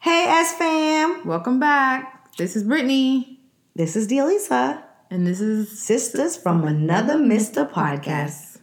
[0.00, 1.26] Hey, S fam.
[1.26, 2.34] Welcome back.
[2.36, 3.40] This is Brittany,
[3.74, 7.70] This is Delisa, and this is sisters from another Mr.
[7.70, 8.58] Podcast.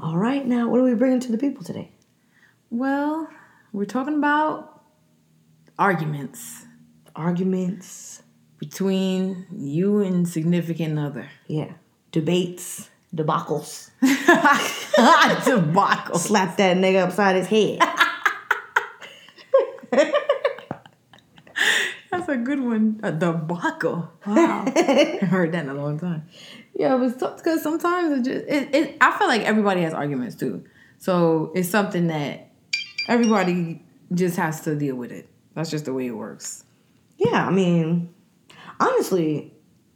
[0.00, 1.90] All right, now what are we bringing to the people today?
[2.70, 3.28] Well,
[3.72, 4.82] we're talking about
[5.78, 6.64] arguments
[7.16, 8.22] Arguments,
[8.58, 11.28] between you and significant other.
[11.48, 11.72] yeah,
[12.12, 13.90] debates, debacles.
[15.44, 16.18] Debacle.
[16.18, 17.78] Slap that nigga upside his head.
[22.28, 23.00] That's a good one.
[23.02, 24.10] A debacle.
[24.26, 24.64] Wow.
[24.76, 26.28] I heard that in a long time.
[26.74, 30.64] Yeah, but because sometimes it just it, it I feel like everybody has arguments too.
[30.98, 32.50] So it's something that
[33.08, 33.82] everybody
[34.12, 35.26] just has to deal with it.
[35.54, 36.64] That's just the way it works.
[37.16, 38.12] yeah, I mean,
[38.78, 39.54] honestly,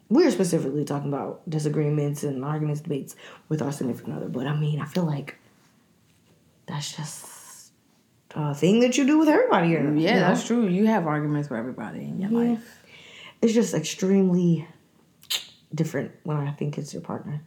[0.08, 3.14] we're specifically talking about disagreements and arguments, debates
[3.50, 4.28] with our significant other.
[4.28, 5.36] But I mean, I feel like
[6.66, 7.26] that's just
[8.34, 9.68] a thing that you do with everybody.
[9.68, 10.28] Here, mm, Yeah, you know?
[10.28, 10.66] that's true.
[10.66, 12.50] You have arguments with everybody in your Yeah.
[12.52, 12.78] life.
[13.40, 14.66] it's just extremely
[15.74, 17.42] different when I think it's your partner.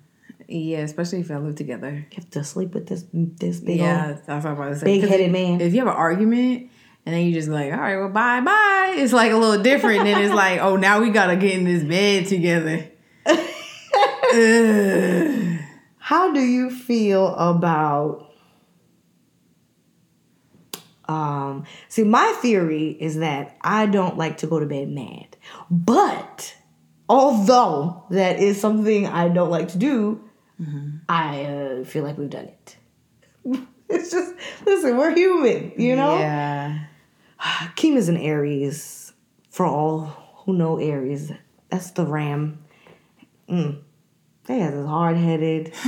[0.48, 1.92] Yeah, especially if y'all live together.
[2.12, 4.76] You have to sleep with this this big yeah, old that's what I'm about to
[4.80, 4.86] say.
[4.86, 5.62] big headed man.
[5.62, 6.70] If you have an argument
[7.06, 8.96] and then you just like, all right, well, bye, bye.
[8.98, 10.04] It's like a little different.
[10.04, 12.90] then it's like, oh, now we gotta get in this bed together.
[15.98, 18.25] How do you feel about
[21.08, 25.38] um see my theory is that I don't like to go to bed mad.
[25.70, 26.56] But
[27.08, 30.22] although that is something I don't like to do,
[31.10, 32.78] I uh, feel like we've done it.
[33.90, 34.34] it's just
[34.66, 36.18] listen, we're human, you know?
[36.18, 36.86] Yeah.
[37.76, 39.14] Kim is an Aries.
[39.50, 41.32] For all who know Aries,
[41.70, 42.64] that's the ram.
[43.50, 43.82] Mm.
[44.46, 45.74] They are hard headed.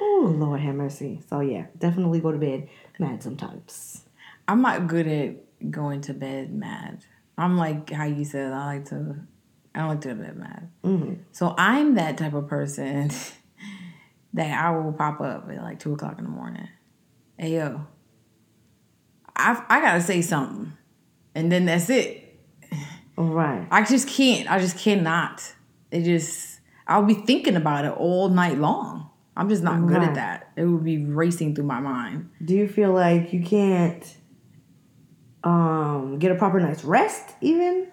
[0.00, 1.20] oh Lord have mercy.
[1.28, 2.68] So yeah, definitely go to bed
[2.98, 4.04] mad sometimes.
[4.46, 7.04] I'm not good at going to bed mad.
[7.36, 9.16] I'm like how you said, I like to,
[9.74, 10.70] I don't like to go to bed mad.
[10.82, 13.10] hmm So I'm that type of person
[14.34, 16.68] that I will pop up at like two o'clock in the morning.
[17.36, 17.86] Hey yo,
[19.36, 20.72] I I gotta say something,
[21.34, 22.24] and then that's it.
[23.16, 23.66] Right.
[23.70, 24.50] I just can't.
[24.50, 25.54] I just cannot.
[25.90, 29.10] It just I'll be thinking about it all night long.
[29.38, 30.08] I'm just not good Right.
[30.08, 30.50] at that.
[30.56, 32.28] It would be racing through my mind.
[32.44, 34.04] Do you feel like you can't
[35.44, 37.86] um get a proper night's rest even?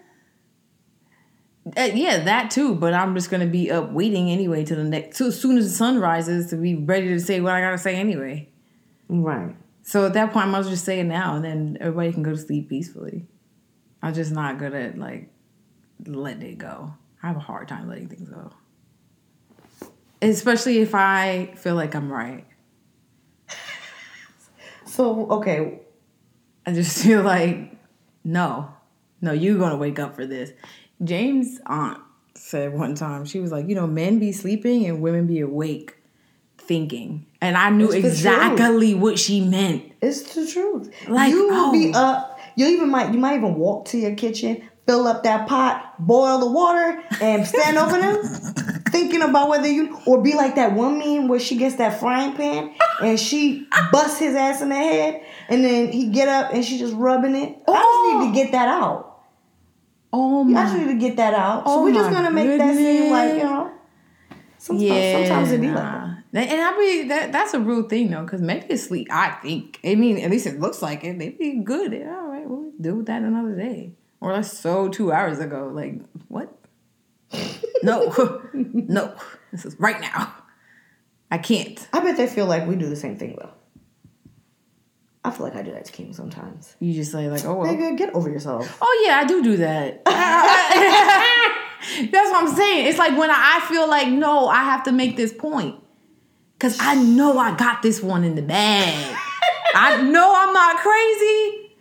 [1.78, 2.76] Uh, yeah, that too.
[2.76, 5.18] But I'm just gonna be up waiting anyway till the next.
[5.18, 7.78] So as soon as the sun rises, to be ready to say what I gotta
[7.78, 8.50] say anyway.
[9.08, 9.56] Right.
[9.84, 12.12] So at that point, I might as well just say it now, and then everybody
[12.12, 13.28] can go to sleep peacefully.
[14.02, 15.30] I'm just not good at like
[16.06, 16.94] letting it go.
[17.22, 18.52] I have a hard time letting things go,
[20.32, 22.46] especially if I feel like I'm right.
[24.96, 25.82] So okay,
[26.66, 27.76] I just feel like
[28.24, 28.74] no,
[29.22, 30.52] no, you're gonna wake up for this.
[31.04, 32.00] James' aunt
[32.36, 35.98] said one time she was like, you know, men be sleeping and women be awake,
[36.58, 38.06] thinking, and I knew the truth.
[38.06, 39.92] exactly what she meant.
[40.02, 40.90] It's the truth.
[41.10, 42.00] Like, you will be oh.
[42.00, 42.40] up.
[42.56, 46.40] You even might you might even walk to your kitchen, fill up that pot, boil
[46.40, 48.16] the water, and stand over them,
[48.96, 52.34] thinking about whether you or be like that one meme where she gets that frying
[52.34, 56.64] pan and she busts his ass in the head, and then he get up and
[56.64, 57.58] she just rubbing it.
[57.68, 59.22] I just need to get that out.
[60.14, 61.66] Oh I just need to get that out.
[61.66, 63.72] So Oh we're just gonna make that seem like you know.
[64.58, 66.50] Sometimes, sometimes it be like that.
[66.50, 69.10] And I mean that that's a real thing though, because maybe it's sleep.
[69.12, 69.80] I think.
[69.84, 71.20] I mean, at least it looks like it.
[71.20, 71.92] They be good.
[71.92, 73.92] Yeah, all right, we'll do that another day.
[74.22, 75.70] Or that's so two hours ago.
[75.74, 76.55] Like what?
[77.84, 79.16] No, no.
[79.52, 80.34] This is right now.
[81.32, 81.86] I can't.
[81.92, 83.52] I bet they feel like we do the same thing though.
[85.24, 86.76] I feel like I do that to Kim sometimes.
[86.80, 87.74] You just say like, oh well.
[87.74, 88.78] Nigga, get over yourself.
[88.80, 90.06] Oh yeah, I do do that.
[90.06, 90.76] That's
[92.32, 92.88] what I'm saying.
[92.88, 95.82] It's like when I I feel like no, I have to make this point
[96.54, 99.18] because I know I got this one in the bag.
[99.76, 101.72] I know I'm not crazy,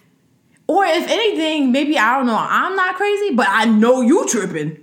[0.66, 2.38] or if anything, maybe I don't know.
[2.38, 4.78] I'm not crazy, but I know you tripping.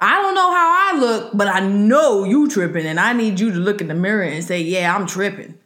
[0.00, 3.50] I don't know how I look, but I know you tripping, and I need you
[3.52, 5.58] to look in the mirror and say, "Yeah, I'm tripping."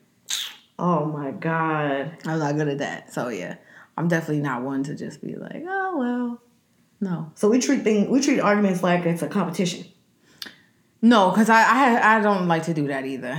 [0.78, 2.16] Oh my god.
[2.26, 3.56] I'm not good at that, so yeah,
[3.96, 6.42] I'm definitely not one to just be like, "Oh well."
[7.02, 9.86] No, So we treat thing we treat arguments like it's a competition.
[11.02, 13.38] No, because I, I I don't like to do that either.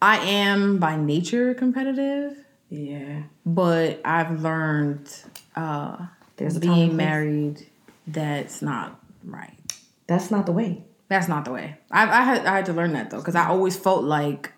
[0.00, 2.34] I am by nature competitive,
[2.70, 3.22] Yeah.
[3.46, 5.06] but I've learned
[5.54, 6.06] uh,
[6.38, 7.66] There's a time and being married
[8.06, 9.61] that's not right.
[10.06, 10.84] That's not the way.
[11.08, 11.78] That's not the way.
[11.90, 14.52] I I had I had to learn that though because I always felt like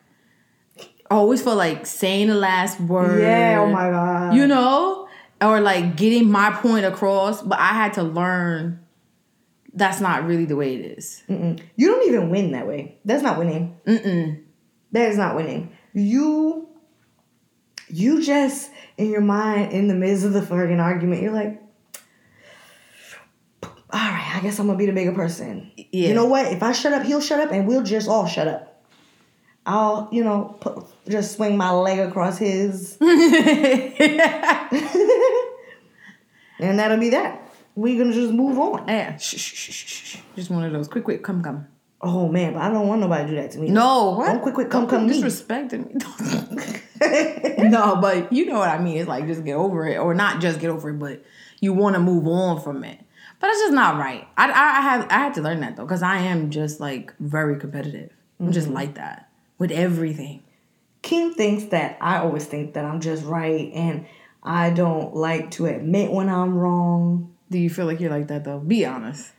[1.11, 3.23] I always felt like saying the last word.
[3.23, 4.35] Yeah, oh my god.
[4.35, 5.09] You know,
[5.41, 8.85] or like getting my point across, but I had to learn
[9.75, 11.23] that's not really the way it is.
[11.29, 11.61] Mm-mm.
[11.77, 12.99] You don't even win that way.
[13.05, 13.77] That's not winning.
[13.87, 14.43] Mm-mm.
[14.93, 15.77] That is not winning.
[15.93, 16.69] You,
[17.89, 21.61] you just in your mind in the midst of the fucking argument, you're like,
[23.95, 25.71] all right, I guess I'm gonna be the bigger person.
[25.77, 26.09] Yeah.
[26.09, 26.53] You know what?
[26.53, 28.83] If I shut up, he'll shut up, and we'll just all shut up.
[29.65, 33.09] I'll, you know, put, just swing my leg across his, and
[36.59, 37.41] that'll be that.
[37.77, 38.89] We're gonna just move on.
[38.89, 39.17] Yeah.
[39.17, 40.17] Shh, shh, shh, shh, shh.
[40.35, 40.89] Just one of those.
[40.89, 41.69] Quick, quick, come, come.
[42.01, 43.69] Oh man, but I don't want nobody to do that to me.
[43.69, 44.27] No, what?
[44.27, 45.23] Don't quick, quick, come, come me.
[45.23, 45.95] disrespecting me.
[47.71, 48.97] no, but you know what I mean.
[48.97, 51.23] It's like just get over it, or not just get over it, but
[51.61, 52.99] you want to move on from it.
[53.45, 54.27] But it's just not right.
[54.39, 57.13] I, I, I have I had to learn that though, because I am just like
[57.21, 58.11] very competitive.
[58.41, 58.75] I'm just Mm-hmm.
[58.75, 60.45] like that with everything.
[61.03, 64.07] Kim thinks that I always think that I'm just right, and
[64.43, 67.35] I don't like to admit when I'm wrong.
[67.51, 68.61] Do you feel like you're like that though?
[68.61, 69.31] Be honest.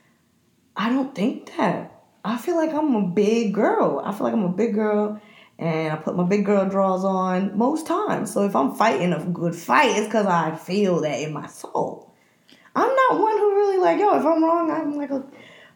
[0.76, 1.92] I don't think that.
[2.24, 4.00] I feel like I'm a big girl.
[4.04, 5.20] I feel like I'm a big girl,
[5.58, 8.32] and I put my big girl drawers on most times.
[8.32, 12.05] So if I'm fighting a good fight, it's because I feel that in my soul.
[12.76, 14.18] I'm not one who really like yo.
[14.18, 15.24] If I'm wrong, I'm like a,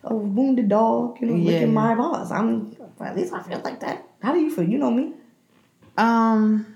[0.05, 1.53] a wounded dog, you know, Yeah.
[1.53, 2.31] licking my paws.
[2.31, 4.07] I'm at least I feel like that.
[4.23, 4.65] How do you feel?
[4.69, 5.15] You know me.
[5.97, 6.67] Um,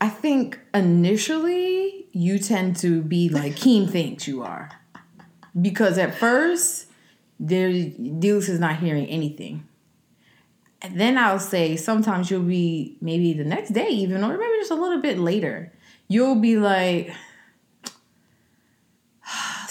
[0.00, 4.70] I think initially you tend to be like Keem thinks you are,
[5.60, 6.86] because at first
[7.38, 9.66] there Dealus is not hearing anything,
[10.82, 14.70] and then I'll say sometimes you'll be maybe the next day even, or maybe just
[14.70, 15.72] a little bit later,
[16.08, 17.12] you'll be like,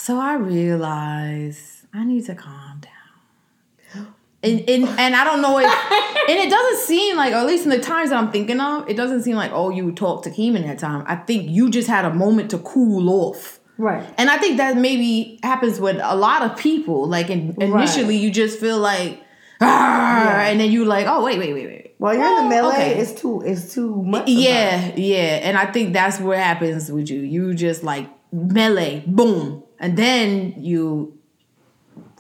[0.10, 4.08] so I realize I need to calm down.
[4.42, 7.66] And, and, and I don't know if and it doesn't seem like or at least
[7.66, 10.32] in the times that I'm thinking of, it doesn't seem like oh you talked to
[10.32, 11.04] Keem in that time.
[11.06, 13.60] I think you just had a moment to cool off.
[13.78, 14.04] Right.
[14.18, 17.08] And I think that maybe happens with a lot of people.
[17.08, 19.22] Like in, initially you just feel like
[19.62, 21.96] "Ah," and then you like, oh wait, wait, wait, wait.
[22.00, 23.00] While you're in the Oh, melee, okay.
[23.00, 24.28] it's too it's too much.
[24.28, 25.42] Yeah, yeah.
[25.44, 27.20] And I think that's what happens with you.
[27.20, 29.66] You just like melee, boom.
[29.80, 31.20] And then you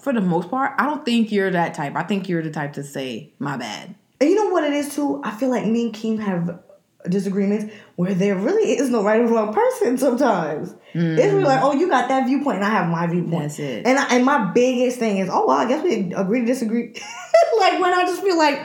[0.01, 1.95] for the most part, I don't think you're that type.
[1.95, 3.95] I think you're the type to say, my bad.
[4.21, 5.21] And you know what it is too?
[5.23, 6.59] I feel like me and Keem have
[7.09, 10.75] disagreements where there really is no right or wrong person sometimes.
[10.93, 13.43] It's really like, oh, you got that viewpoint and I have my viewpoint.
[13.43, 13.85] That's it.
[13.85, 16.87] And I, and my biggest thing is, oh well, I guess we agree to disagree.
[17.59, 18.61] like when I just feel like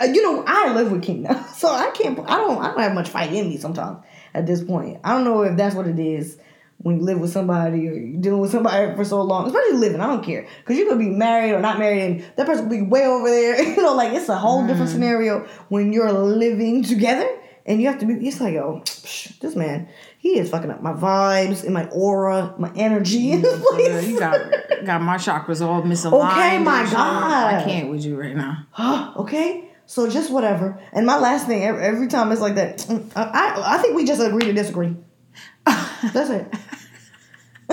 [0.00, 1.44] uh, you know, I live with Keem now.
[1.58, 4.62] So I can't I don't I don't have much fight in me sometimes at this
[4.62, 5.00] point.
[5.02, 6.38] I don't know if that's what it is
[6.78, 10.00] when you live with somebody or you're dealing with somebody for so long, especially living,
[10.00, 10.46] I don't care.
[10.60, 13.28] Because you could be married or not married and that person could be way over
[13.28, 13.60] there.
[13.76, 17.28] you know, like it's a whole different scenario when you're living together
[17.66, 19.88] and you have to be, it's like, oh, psh, this man,
[20.18, 24.06] he is fucking up my vibes and my aura, my energy in this Yeah, place.
[24.08, 24.50] you got
[24.84, 26.30] got my chakras all misaligned.
[26.32, 26.84] Okay, my.
[26.84, 27.54] God.
[27.54, 29.12] I can't with you right now.
[29.18, 29.68] okay?
[29.86, 30.80] So just whatever.
[30.92, 34.20] And my last thing, every, time it's like that, mm, I, I think we just
[34.22, 34.94] agree to disagree.
[35.64, 36.54] That's it.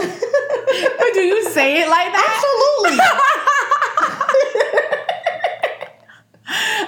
[0.08, 2.36] But do you say it like that?
[2.36, 3.00] Absolutely.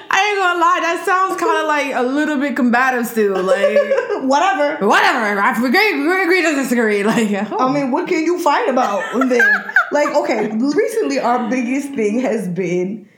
[0.09, 3.41] I ain't gonna lie, that sounds kind of like a little bit combative still.
[3.41, 3.77] Like,
[4.23, 4.85] whatever.
[4.85, 7.03] whatever, I agree, agree, agree to disagree.
[7.03, 7.69] Like, oh.
[7.69, 9.65] I mean, what can you fight about then?
[9.91, 13.09] like, okay, recently our biggest thing has been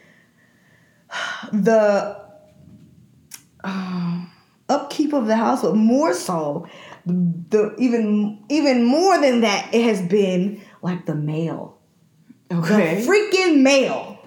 [1.52, 2.18] the
[3.64, 4.26] uh,
[4.70, 6.68] upkeep of the house, but more so,
[7.10, 11.78] the even even more than that, it has been like the mail.
[12.52, 13.02] okay.
[13.02, 14.18] The freaking mail.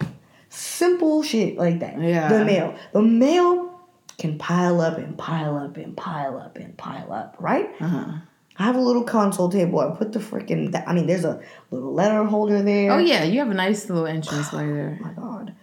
[0.48, 2.00] Simple shit like that.
[2.00, 2.28] Yeah.
[2.28, 2.74] The mail.
[2.92, 3.80] The mail
[4.18, 7.70] can pile up and pile up and pile up and pile up, right?
[7.80, 8.18] Uh-huh.
[8.58, 9.80] I have a little console table.
[9.80, 10.74] I put the freaking.
[10.86, 12.92] I mean, there's a little letter holder there.
[12.92, 14.98] Oh yeah, you have a nice little entrance right there.
[15.00, 15.54] Oh my god.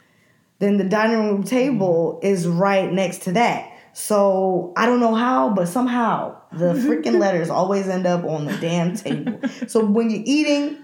[0.57, 3.68] Then the dining room table is right next to that.
[3.93, 8.57] So I don't know how, but somehow the freaking letters always end up on the
[8.57, 9.39] damn table.
[9.67, 10.77] So when you're eating,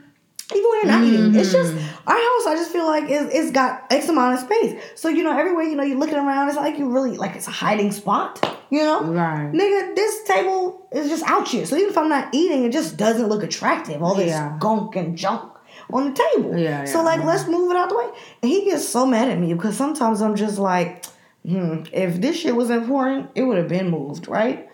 [0.53, 1.81] even when you're not eating, it's just mm.
[2.07, 2.47] our house.
[2.47, 4.81] I just feel like it's, it's got X amount of space.
[4.95, 7.47] So you know, everywhere you know you're looking around, it's like you really like it's
[7.47, 8.43] a hiding spot.
[8.71, 9.51] You know, Right.
[9.51, 11.65] nigga, this table is just out here.
[11.65, 14.01] So even if I'm not eating, it just doesn't look attractive.
[14.01, 14.57] All this Yeah.
[14.59, 15.51] gunk and junk
[15.93, 16.57] on the table.
[16.57, 17.27] Yeah, yeah So like, yeah.
[17.27, 18.09] let's move it out the way.
[18.41, 21.05] And he gets so mad at me because sometimes I'm just like,
[21.47, 24.67] hmm, if this shit was important, it would have been moved, right?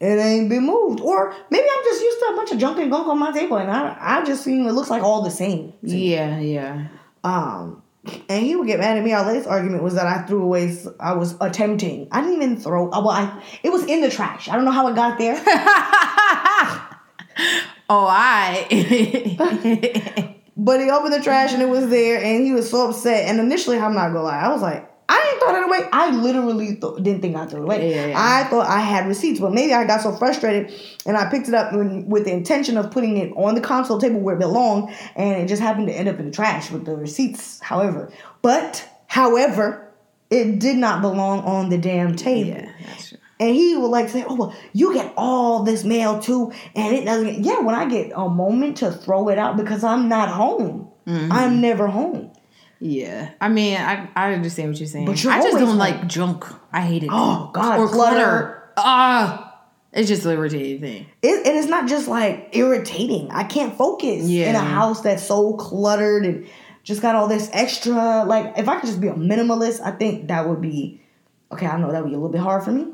[0.00, 1.00] It ain't been moved.
[1.00, 3.56] Or maybe I'm just used to a bunch of junk and gunk on my table,
[3.56, 5.72] and I I just seen it looks like all the same.
[5.82, 6.86] Yeah, yeah.
[7.24, 7.82] Um,
[8.28, 9.12] and he would get mad at me.
[9.12, 10.76] Our latest argument was that I threw away.
[11.00, 12.06] I was attempting.
[12.12, 12.86] I didn't even throw.
[12.90, 14.48] uh, Well, I it was in the trash.
[14.48, 15.36] I don't know how it got there.
[17.90, 18.66] Oh, I.
[20.60, 23.28] But he opened the trash and it was there, and he was so upset.
[23.28, 25.88] And initially, I'm not gonna lie, I was like, I didn't throw it away.
[25.90, 27.90] I literally th- didn't think I threw it away.
[27.94, 28.14] Yeah, yeah.
[28.16, 30.70] I thought I had receipts, but maybe I got so frustrated
[31.06, 33.98] and I picked it up when, with the intention of putting it on the console
[33.98, 36.84] table where it belonged, and it just happened to end up in the trash with
[36.84, 37.58] the receipts.
[37.60, 38.12] However,
[38.42, 39.88] but however,
[40.30, 42.50] it did not belong on the damn table.
[42.50, 43.18] yeah, that's true.
[43.40, 47.04] And he would like say, "Oh, well, you get all this mail too, and it
[47.04, 50.28] doesn't." Get, yeah, when I get a moment to throw it out because I'm not
[50.28, 51.32] home, Mm-hmm.
[51.32, 52.30] I'm never home.
[52.80, 55.06] Yeah, I mean, I I understand what you're saying.
[55.06, 55.78] But you're I just don't home.
[55.78, 56.44] like junk.
[56.72, 57.10] I hate it.
[57.12, 58.70] Oh, God, or clutter.
[58.76, 61.06] Ah, it's just an irritating thing.
[61.22, 63.30] It, and it's not just like irritating.
[63.30, 66.48] I can't focus in a house that's so cluttered and
[66.84, 68.24] just got all this extra.
[68.24, 71.00] Like, if I could just be a minimalist, I think that would be
[71.50, 71.66] okay.
[71.66, 72.86] I know that would be a little bit hard for me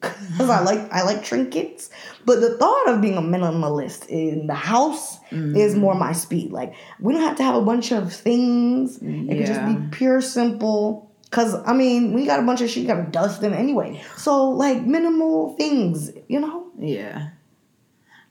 [0.00, 1.90] because I like I like trinkets.
[2.24, 6.50] But the thought of being a minimalist in the house is more my speed.
[6.50, 8.98] Like, we don't have to have a bunch of things.
[9.02, 11.10] It could just be pure, simple.
[11.30, 14.02] Cause I mean, we got a bunch of shit you gotta dust them anyway.
[14.16, 16.68] So like minimal things, you know.
[16.78, 17.30] Yeah,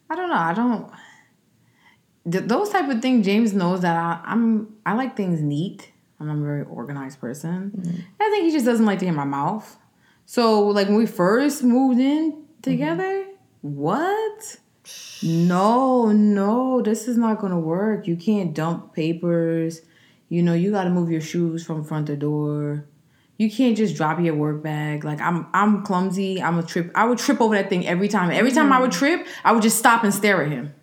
[0.10, 0.36] I don't know.
[0.36, 0.92] I don't.
[2.32, 4.76] Th- those type of things, James knows that I, I'm.
[4.86, 5.92] I like things neat.
[6.20, 7.72] I'm a very organized person.
[7.78, 8.00] Mm-hmm.
[8.20, 9.78] I think he just doesn't like to hear my mouth.
[10.30, 12.62] So, like when we first moved in mm-hmm.
[12.62, 13.26] together,
[13.62, 14.58] what?
[15.24, 18.08] No, no, this is not gonna work.
[18.08, 19.82] You can't dump papers.
[20.28, 22.86] You know, you got to move your shoes from front the door.
[23.38, 25.06] You can't just drop your work bag.
[25.06, 26.44] Like I'm, I'm clumsy.
[26.44, 26.92] I'm a trip.
[26.94, 28.30] I would trip over that thing every time.
[28.30, 29.00] Every time I would mm-hmm.
[29.00, 30.74] trip, I would just stop and stare at him.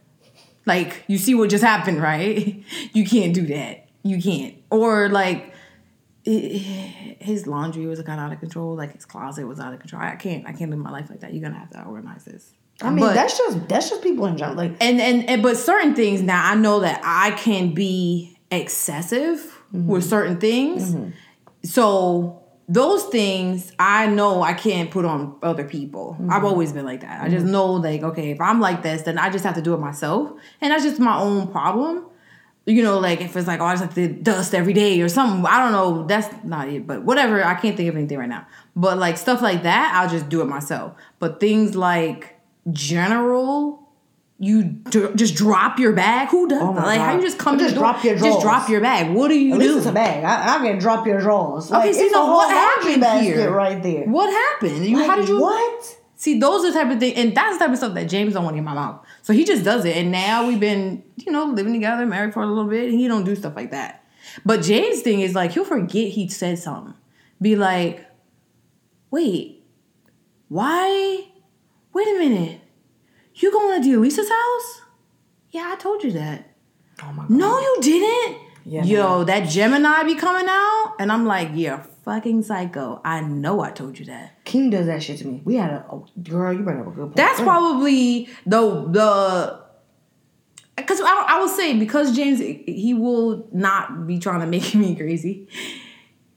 [0.64, 2.64] Like you see what just happened, right?
[2.94, 3.88] You can't do that.
[4.02, 4.54] You can't.
[4.70, 5.53] Or like
[6.24, 8.74] it- his laundry was kind of out of control.
[8.74, 10.02] Like his closet was out of control.
[10.02, 10.46] I can't.
[10.46, 11.32] I can't live my life like that.
[11.34, 12.52] You're gonna have to organize this.
[12.82, 14.56] I mean, But- that's just that's just people in general.
[14.56, 19.38] Like, and, and and but certain things now I know that I can be excessive
[19.72, 19.86] mm-hmm.
[19.86, 20.94] with certain things.
[20.94, 21.10] Mm-hmm.
[21.62, 26.16] So those things I know I can't put on other people.
[26.18, 26.46] I've mm-hmm.
[26.46, 27.22] always been like that.
[27.22, 29.74] I just know like okay, if I'm like this, then I just have to do
[29.74, 32.06] it myself, and that's just my own problem.
[32.66, 35.08] You know, like if it's like oh, I just have to dust every day or
[35.08, 35.44] something.
[35.44, 36.06] I don't know.
[36.06, 37.44] That's not it, but whatever.
[37.44, 38.46] I can't think of anything right now.
[38.74, 40.94] But like stuff like that, I'll just do it myself.
[41.18, 42.40] But things like
[42.72, 43.80] general
[44.38, 46.28] you d- just drop your bag.
[46.28, 46.84] Who does Oh that?
[46.86, 49.14] Like how you just come to just door, drop your Just drop your bag.
[49.14, 49.78] What do you at least do?
[49.78, 50.24] it's a bag.
[50.24, 51.70] I, I can drop your drawers.
[51.70, 53.50] Like, Okay, a so whole what happened here?
[53.52, 54.04] right there.
[54.06, 54.84] What happened?
[54.86, 55.40] You, how did you?
[55.40, 55.98] What?
[56.16, 58.34] See, those are the type of thing, and that's the type of stuff that James
[58.34, 59.04] don't want in my mouth.
[59.22, 62.42] So he just does it, and now we've been, you know, living together, married for
[62.42, 64.04] a little bit, and he don't do stuff like that.
[64.44, 66.94] But James' thing is like he'll forget he said something,
[67.42, 68.06] be like,
[69.10, 69.64] "Wait,
[70.48, 71.26] why?
[71.92, 72.60] Wait a minute,
[73.34, 74.82] you going to Elisa's house?
[75.50, 76.50] Yeah, I told you that.
[77.02, 77.30] Oh my god.
[77.30, 78.38] No, you didn't.
[78.64, 83.00] Yeah, Yo, that Gemini be coming out, and I'm like, you're fucking psycho.
[83.04, 84.44] I know I told you that.
[84.44, 85.42] King does that shit to me.
[85.44, 86.52] We had a oh, girl.
[86.52, 87.16] You bring up a good point.
[87.16, 89.60] That's probably the the
[90.76, 94.94] because I, I will say because James he will not be trying to make me
[94.96, 95.48] crazy,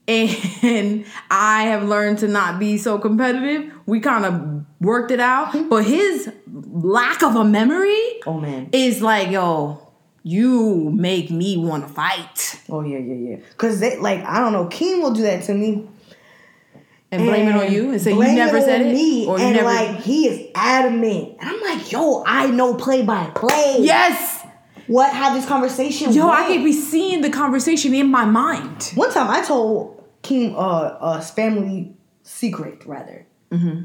[0.06, 3.72] and I have learned to not be so competitive.
[3.86, 8.68] We kind of worked it out, but his lack of a memory Oh man.
[8.72, 9.87] is like, yo,
[10.22, 13.36] you make me want to fight Oh yeah, yeah, yeah.
[13.56, 14.66] Cause they like I don't know.
[14.66, 15.88] King will do that to me.
[17.10, 19.38] and blame it on you and say you never it said on it Me, or
[19.38, 19.66] you and never.
[19.66, 23.76] like he is adamant, and I'm like, yo, I know play by play.
[23.80, 24.44] yes,
[24.88, 25.12] What?
[25.14, 26.12] How this conversation?
[26.12, 28.92] yo, I can be seeing the conversation in my mind.
[28.94, 33.26] One time I told King uh, a family secret rather.
[33.50, 33.84] Mm-hmm.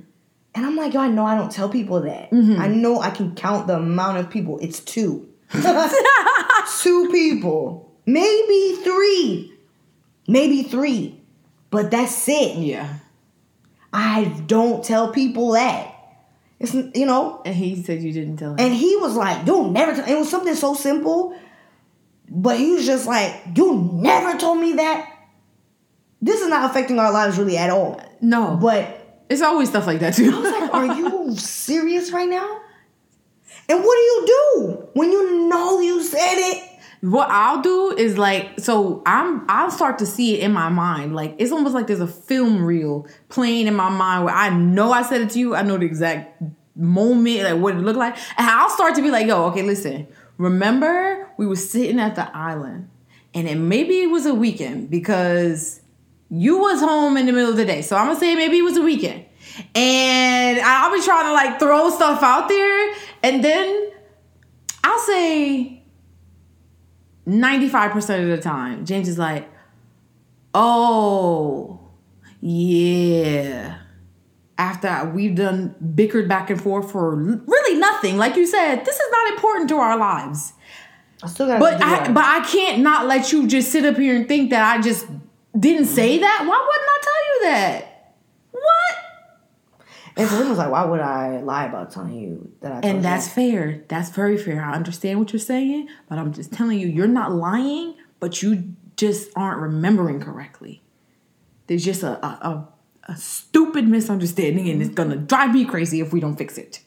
[0.56, 2.30] And I'm like, yo, I know I don't tell people that.
[2.32, 4.60] I know I can count the amount of people.
[4.60, 5.30] It's two.
[6.82, 7.92] two people.
[8.06, 9.54] Maybe three.
[10.28, 11.20] Maybe three.
[11.70, 12.58] But that's it.
[12.58, 12.96] Yeah.
[13.92, 15.90] I don't tell people that.
[16.60, 18.60] It's you know, And he said you didn't tell him.
[18.60, 20.12] and he was like, "You never." T-.
[20.12, 21.38] It was something so simple,
[22.30, 25.10] but he was just like, "You never told me that."
[26.22, 28.00] This is not affecting our lives really at all.
[28.22, 30.32] no, But it's always stuff like that too.
[30.34, 32.62] I was like, "Are you serious right now?"
[33.70, 36.70] And what do you do when you know you said it?
[37.03, 41.13] what I'll do is like, so I'm I'll start to see it in my mind.
[41.13, 44.93] Like it's almost like there's a film reel playing in my mind where I know
[44.93, 45.53] I said it to you.
[45.53, 46.41] I know the exact
[46.77, 50.08] moment, like what it looked like, and I'll start to be like, yo, okay, listen.
[50.38, 52.89] Remember we were sitting at the island,
[53.34, 55.82] and it maybe it was a weekend because
[56.29, 57.82] you was home in the middle of the day.
[57.82, 59.25] So I'm gonna say maybe it was a weekend.
[59.75, 63.92] And I'll be trying to like throw stuff out there, and then
[64.84, 65.82] I'll say
[67.25, 69.50] 95% of the time, James is like,
[70.53, 71.80] oh,
[72.42, 73.80] yeah.
[74.58, 79.12] After we've done bickered back and forth for really nothing, like you said, this is
[79.12, 80.53] not important to our lives.
[81.24, 81.60] I still got.
[81.60, 84.75] But I, but I can't not let you just sit up here and think that
[84.77, 85.08] I just
[85.58, 86.39] didn't say that.
[86.46, 87.93] Why wouldn't I tell you that?
[90.15, 93.05] And Celine was like, "Why would I lie about telling you that I?" Told And
[93.05, 93.34] that's that?
[93.36, 93.84] fair.
[93.88, 94.63] That's very fair.
[94.63, 98.75] I understand what you're saying, but I'm just telling you, you're not lying, but you
[98.96, 100.82] just aren't remembering correctly.
[101.67, 102.29] There's just a a,
[103.08, 106.82] a, a stupid misunderstanding, and it's gonna drive me crazy if we don't fix it.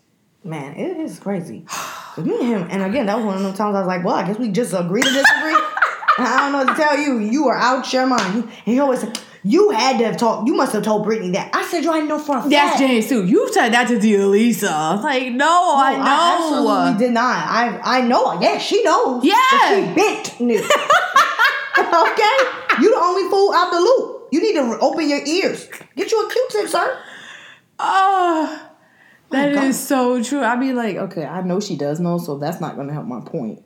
[0.45, 1.66] man, it is crazy.
[2.18, 4.14] me and him, and again, that was one of those times I was like, "Well,
[4.14, 5.56] I guess we just agree to disagree."
[6.18, 7.18] I don't know what to tell you.
[7.18, 8.49] You are out your mind.
[8.64, 10.47] He always said, "You had to have talked.
[10.49, 12.79] You must have told Brittany that." I said, "You I know for a fact." That's
[12.79, 13.25] James too.
[13.25, 14.71] You said that to Tia Lisa.
[14.71, 16.71] I was like, no, I No, know.
[16.73, 17.37] absolutely did not.
[17.49, 18.41] I I know.
[18.41, 19.25] Yeah, she knows.
[19.25, 19.35] Yeah.
[19.69, 20.59] She bent knew.
[21.79, 22.37] okay,
[22.81, 24.29] you the only fool out the loop.
[24.33, 25.69] You need to open your ears.
[25.97, 26.99] Get you a Q-tip, sir.
[27.79, 27.87] Ah,
[28.71, 28.71] oh,
[29.31, 29.65] that God.
[29.65, 30.43] is so true.
[30.43, 33.21] I'd be like, okay, I know she does know, so that's not gonna help my
[33.21, 33.62] point.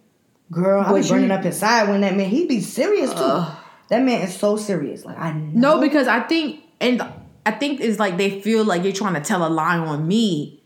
[0.50, 2.28] Girl, I was burning up inside when that man.
[2.28, 3.20] He'd be serious too.
[3.20, 3.56] Ugh.
[3.90, 5.04] That man is so serious.
[5.04, 5.76] Like I know.
[5.76, 7.02] No, because I think, and
[7.44, 10.62] I think it's like they feel like you're trying to tell a lie on me,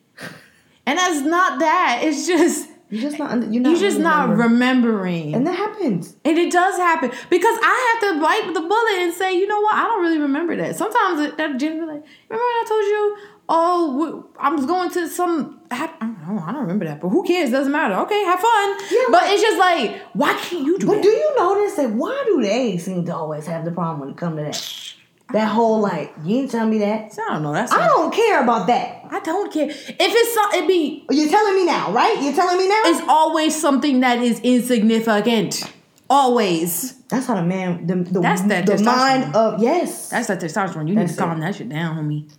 [0.86, 2.00] and that's not that.
[2.04, 3.30] It's just you're just not.
[3.30, 3.70] under- You're not.
[3.70, 5.34] you're just not remembering.
[5.34, 6.14] And that happens.
[6.24, 9.60] and it does happen because I have to bite the bullet and say, you know
[9.60, 10.76] what, I don't really remember that.
[10.76, 13.16] Sometimes it, that be like, remember when I told you,
[13.48, 15.60] oh, I was going to some.
[15.70, 17.50] I don't, know, I don't remember that, but who cares?
[17.50, 17.94] Doesn't matter.
[17.94, 18.76] Okay, have fun.
[18.90, 21.02] Yeah, but but- it's just like, why can't you do But that?
[21.02, 21.90] do you notice that?
[21.90, 24.90] Why do they seem to always have the problem when it comes to that?
[25.32, 27.12] That whole like, you didn't tell me that.
[27.18, 27.52] I don't know.
[27.52, 29.06] That's I don't care about that.
[29.10, 32.20] I don't care if it's so, it be You're telling me now, right?
[32.20, 32.82] You're telling me now.
[32.86, 35.62] it's always something that is insignificant.
[36.10, 36.98] Always.
[37.08, 40.10] That's how the man, the the, That's that the mind of yes.
[40.10, 40.88] That's that testosterone.
[40.88, 41.40] You need That's to calm it.
[41.40, 42.30] that shit down, homie.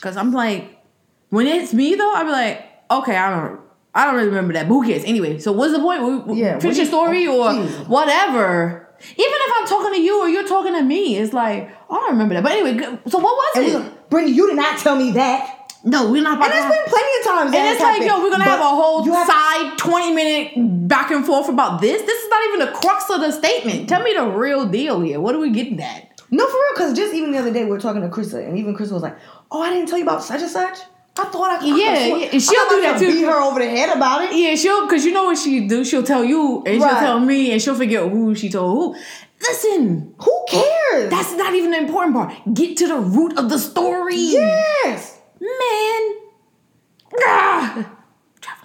[0.00, 0.78] Cause I'm like,
[1.30, 3.60] when it's me though, I'll be like, okay, I don't
[3.94, 4.68] I don't really remember that.
[4.68, 5.02] But who cares?
[5.04, 6.26] Anyway, so what's the point?
[6.26, 8.84] We, Yeah, finish your story you- or oh, whatever.
[9.00, 12.10] Even if I'm talking to you or you're talking to me, it's like, I don't
[12.12, 12.42] remember that.
[12.42, 14.10] But anyway, so what was and it?
[14.10, 15.72] Brittany, you did not tell me that.
[15.84, 17.54] no, we're not about And to there's have- been plenty of times.
[17.54, 21.48] And it's like, yo, we're gonna have a whole side 20 minute back and forth
[21.48, 22.02] about this.
[22.02, 23.88] This is not even the crux of the statement.
[23.88, 25.20] Tell me the real deal here.
[25.20, 26.20] What are we getting at?
[26.30, 28.58] No, for real, because just even the other day we were talking to Krista, and
[28.58, 29.16] even Krista was like,
[29.50, 30.78] "Oh, I didn't tell you about such and such.
[31.18, 33.12] I thought I, I Yeah, yeah, sworn- she'll do that too.
[33.12, 34.36] Beat her over the head about it.
[34.36, 35.84] Yeah, she'll because you know what she do.
[35.84, 39.02] She'll tell you and she'll tell me and she'll forget who she told who.
[39.40, 41.10] Listen, Who cares?
[41.10, 42.32] that's not even the important part.
[42.54, 45.20] Get to the root of the story, yes.
[45.40, 46.14] man.
[47.20, 47.94] Ah.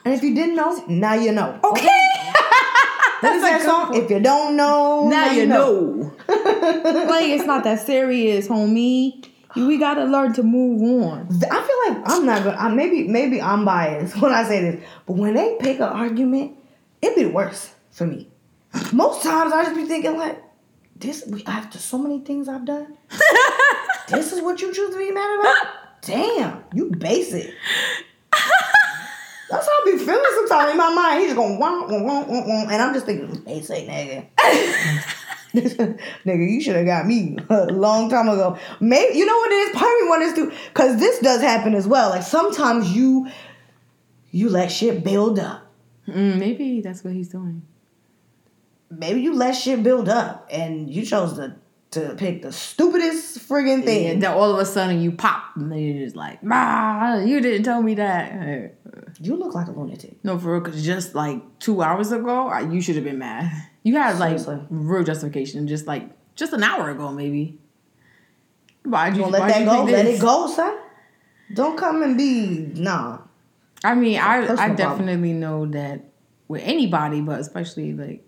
[0.06, 1.60] And if you didn't know, now you know.
[1.64, 1.86] Okay,
[3.22, 3.96] That's that song.
[3.96, 6.12] If you don't know, now you know.
[6.28, 9.26] like it's not that serious, homie.
[9.56, 11.28] We gotta learn to move on.
[11.30, 12.58] I feel like I'm not gonna.
[12.58, 16.58] I, maybe maybe I'm biased when I say this, but when they pick an argument,
[17.02, 18.30] it be worse for me.
[18.92, 20.42] Most times I just be thinking like,
[20.96, 22.98] this after so many things I've done,
[24.10, 26.02] this is what you choose to be mad about.
[26.02, 27.54] Damn, you basic.
[29.50, 31.20] That's how I be feeling sometimes in my mind.
[31.20, 34.26] He's just going wah, wah, wah, wah, wah, and I'm just thinking, basic nigga.
[36.26, 38.58] nigga, you should have got me a long time ago.
[38.80, 39.76] Maybe you know what it is.
[39.76, 42.10] Part of me wonders too, because this does happen as well.
[42.10, 43.30] Like sometimes you
[44.32, 45.72] you let shit build up.
[46.08, 47.62] Mm, maybe that's what he's doing.
[48.90, 51.56] Maybe you let shit build up, and you chose to
[51.92, 54.08] to pick the stupidest friggin' thing.
[54.08, 57.40] And then all of a sudden you pop, and then you're just like, "Ah, you
[57.42, 58.74] didn't tell me that."
[59.20, 60.18] You look like a lunatic.
[60.24, 63.52] No, for real, because just like two hours ago, I, you should have been mad.
[63.84, 64.66] You had like Seriously.
[64.70, 67.60] real justification, just like just an hour ago, maybe.
[68.84, 69.84] Why'd you, You let that go?
[69.84, 70.78] Let it go, son.
[71.54, 73.20] Don't come and be nah.
[73.84, 74.76] I mean, I I personal problem.
[74.78, 76.06] definitely know that
[76.48, 78.26] with anybody, but especially like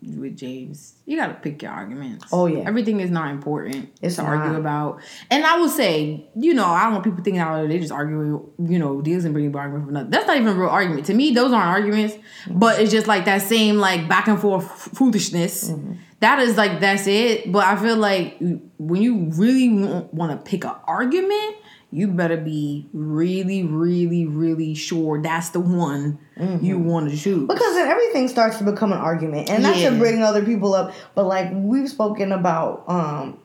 [0.00, 2.26] with James, you gotta pick your arguments.
[2.32, 2.60] Oh, yeah.
[2.60, 5.00] everything is not important It's to argue about.
[5.30, 8.48] And I will say, you know, I don't want people thinking out they just arguing,
[8.58, 10.10] you know, deals and bringing argument for nothing.
[10.10, 11.32] That's not even a real argument to me.
[11.32, 12.14] Those aren't arguments,
[12.48, 15.70] but it's just like that same like back and forth foolishness.
[15.70, 15.94] Mm-hmm.
[16.20, 17.50] That is like that's it.
[17.50, 18.38] But I feel like
[18.78, 19.68] when you really
[20.12, 21.56] want to pick an argument,
[21.90, 26.64] you better be really, really, really sure that's the one Mm-hmm.
[26.64, 27.48] you want to choose.
[27.48, 29.50] Because then everything starts to become an argument.
[29.50, 29.90] And not Yeah.
[29.90, 33.38] to bring other people up, but like we've spoken about um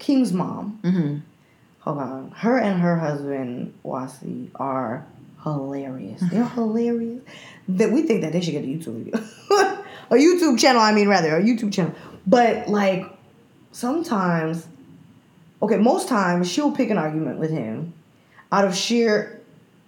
[0.00, 0.78] King's mom.
[0.82, 1.18] hmm
[1.80, 2.30] Hold on.
[2.36, 5.04] Her and her husband, Wasi, are
[5.44, 6.20] hilarious.
[6.30, 7.22] They're hilarious.
[7.68, 9.18] That we think that they should get a YouTube video,
[10.10, 10.80] a YouTube channel.
[10.82, 11.94] I mean, rather a YouTube channel.
[12.26, 13.04] But like,
[13.72, 14.66] sometimes,
[15.62, 17.94] okay, most times she'll pick an argument with him
[18.50, 19.40] out of sheer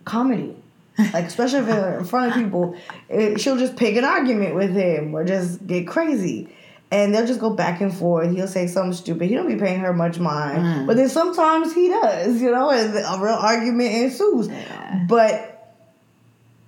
[0.05, 0.57] comedy.
[0.97, 2.77] Like, especially if they're in front of people,
[3.09, 6.49] it, she'll just pick an argument with him or just get crazy.
[6.93, 8.31] And they'll just go back and forth.
[8.31, 9.29] He'll say something stupid.
[9.29, 10.59] He don't be paying her much mind.
[10.59, 10.87] Mm.
[10.87, 14.47] But then sometimes he does, you know, and a real argument ensues.
[14.47, 15.05] Yeah.
[15.09, 15.75] But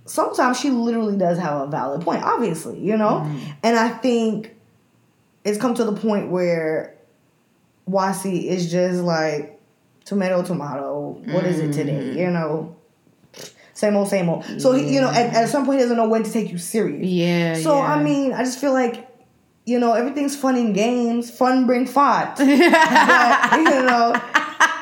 [0.07, 3.23] sometimes she literally does have a valid point, obviously, you know?
[3.25, 3.40] Mm.
[3.62, 4.57] And I think
[5.45, 6.95] it's come to the point where
[7.88, 9.61] Wasi is just like
[10.05, 11.20] tomato, tomato.
[11.27, 11.75] What is it Mm.
[11.75, 12.18] today?
[12.20, 12.77] You know?
[13.75, 14.44] Same old, same old.
[14.61, 16.57] So he, you know, at, at some point he doesn't know when to take you
[16.59, 17.07] serious.
[17.07, 17.55] Yeah.
[17.55, 17.94] So yeah.
[17.94, 19.07] I mean, I just feel like,
[19.66, 21.31] you know, everything's fun in games.
[21.31, 21.87] Fun bring
[22.38, 24.14] but, you know,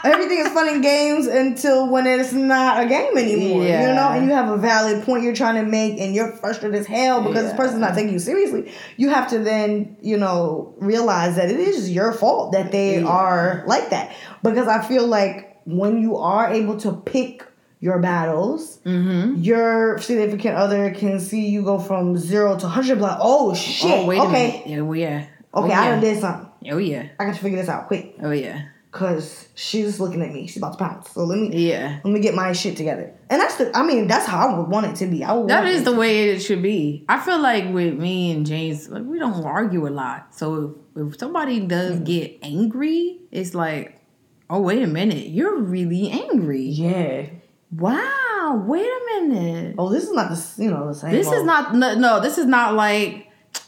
[0.05, 3.63] everything is fun in games until when it's not a game anymore.
[3.63, 6.79] You know, and you have a valid point you're trying to make, and you're frustrated
[6.79, 8.71] as hell because this person's not taking you seriously.
[8.97, 13.07] You have to then, you know, realize that it is your fault that they Yeah.
[13.07, 14.15] are like that.
[14.43, 17.45] Because I feel like when you are able to pick
[17.81, 19.43] your battles, mm-hmm.
[19.43, 22.99] your significant other can see you go from zero to hundred.
[23.01, 24.67] Like, oh shit, Oh wait a okay, minute.
[24.67, 25.27] Yeah, well, yeah.
[25.55, 26.51] okay, oh, I done did something.
[26.73, 27.09] Oh yeah.
[27.19, 28.69] I got to figure this out quick Oh yeah.
[28.95, 30.47] Because she's looking at me.
[30.47, 31.11] She's about to pounce.
[31.11, 31.99] So let me Yeah.
[32.05, 33.13] let me get my shit together.
[33.29, 33.77] And that's the.
[33.77, 35.25] I mean, that's how I would want it to be.
[35.25, 37.05] I would That is the way it should be.
[37.09, 40.33] I feel like with me and James, like we don't argue a lot.
[40.37, 42.05] So if, if somebody does Mm.
[42.07, 44.01] get angry, it's like,
[44.49, 46.63] oh wait a minute, you're really angry.
[46.63, 47.27] Yeah.
[47.77, 49.75] Wow, wait a minute.
[49.77, 51.11] Oh, this is not the you know the same.
[51.11, 53.27] This is not no, no, this is not like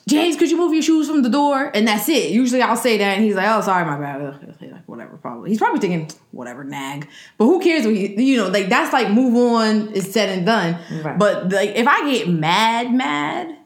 [0.09, 1.71] James, could you move your shoes from the door?
[1.75, 2.31] And that's it.
[2.31, 4.23] Usually I'll say that and he's like, oh, sorry, my bad.
[4.23, 5.51] Like, Whatever, probably.
[5.51, 7.09] He's probably thinking, whatever, nag.
[7.39, 7.85] But who cares?
[7.85, 10.79] What he, you know, like that's like move on, it's said and done.
[11.03, 11.19] Right.
[11.19, 13.57] But like if I get mad, mad,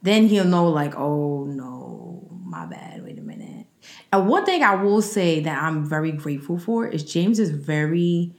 [0.00, 3.04] then he'll know, like, oh no, my bad.
[3.04, 3.66] Wait a minute.
[4.12, 8.34] And one thing I will say that I'm very grateful for is James is very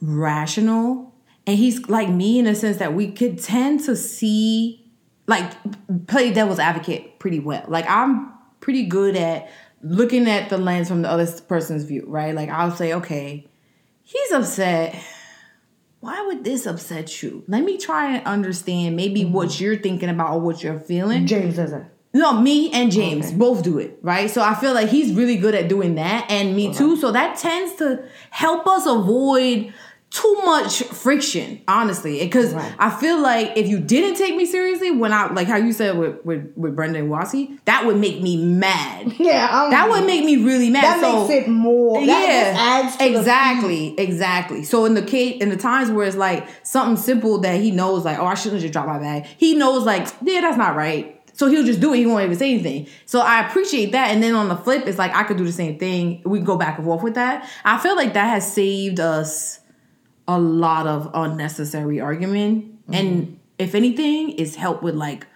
[0.00, 1.14] rational
[1.46, 4.85] and he's like me in the sense that we could tend to see
[5.26, 5.52] like
[6.06, 9.50] play devil's advocate pretty well like i'm pretty good at
[9.82, 13.46] looking at the lens from the other person's view right like i'll say okay
[14.02, 14.94] he's upset
[16.00, 19.32] why would this upset you let me try and understand maybe mm-hmm.
[19.32, 21.86] what you're thinking about or what you're feeling James doesn't.
[22.12, 23.36] no, me and James Okay.
[23.36, 24.30] both do it, right?
[24.30, 26.96] So I feel like he's really good at doing that, and me too.
[26.96, 29.74] So that tends to help us avoid
[30.16, 32.20] too much friction, honestly.
[32.20, 32.72] Because Right.
[32.78, 35.98] I feel like if you didn't take me seriously, when I like how you said
[35.98, 39.12] with with, with Brenda and Wasi, that would make me mad.
[39.18, 40.84] Yeah, I'm, That would make me really mad.
[40.84, 42.04] that so, makes it more.
[42.06, 44.62] That just adds to the exactly, exactly.
[44.62, 48.04] So in the case, in the times where it's like something simple that he knows,
[48.04, 49.26] like, oh, I shouldn't just drop my bag.
[49.36, 51.20] He knows, like, yeah, that's not right.
[51.34, 51.98] So he'll just do it.
[51.98, 52.86] He won't even say anything.
[53.04, 54.10] So I appreciate that.
[54.10, 56.22] And then on the flip, it's like I could do the same thing.
[56.24, 57.46] We can go back and forth with that.
[57.64, 59.60] I feel like that has saved us
[60.28, 62.64] a lot of unnecessary argument.
[62.82, 62.94] Mm-hmm.
[62.94, 65.26] And if anything, it's help with like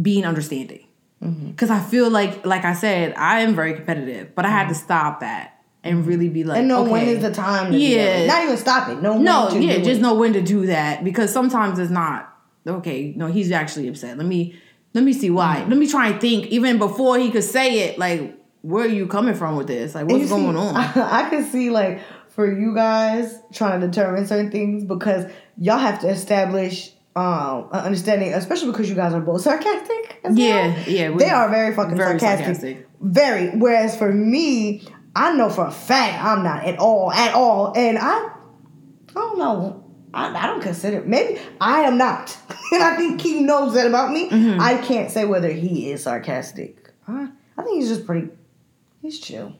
[0.00, 0.82] being understanding
[1.24, 1.52] Mm-hmm.
[1.52, 4.74] because I feel like, like I said, I am very competitive, but I had to
[4.74, 6.58] stop that and really be like, Mm-hmm.
[6.60, 7.72] and know okay, when is the time.
[7.72, 8.26] To Yeah.
[8.26, 9.00] not even stop it.
[9.00, 10.02] No, when no, yeah, just it.
[10.02, 12.36] know when to do that because sometimes it's not
[12.68, 13.14] okay.
[13.16, 14.18] No, he's actually upset.
[14.18, 14.56] Let me
[14.92, 15.60] let me see why.
[15.60, 15.70] Mm-hmm.
[15.70, 17.98] Let me try and think even before he could say it.
[17.98, 19.94] Like, where are you coming from with this?
[19.94, 20.76] Like, what's you see, going on?
[20.96, 22.02] I, can see like
[22.36, 25.24] for you guys trying to determine certain things because
[25.56, 30.20] y'all have to establish um an understanding, especially because you guys are both sarcastic.
[30.22, 30.46] as well.
[30.46, 32.56] Yeah, yeah, they are very fucking very sarcastic.
[32.56, 32.88] sarcastic.
[33.00, 33.56] Very.
[33.56, 37.98] Whereas for me, I know for a fact I'm not at all, at all, and
[37.98, 38.32] I, I
[39.14, 39.82] don't know.
[40.12, 42.36] I, I don't consider maybe I am not,
[42.72, 44.28] and I think he knows that about me.
[44.28, 44.60] Mm-hmm.
[44.60, 46.92] I can't say whether he is sarcastic.
[47.08, 48.28] I, I think he's just pretty.
[49.00, 49.56] He's chill.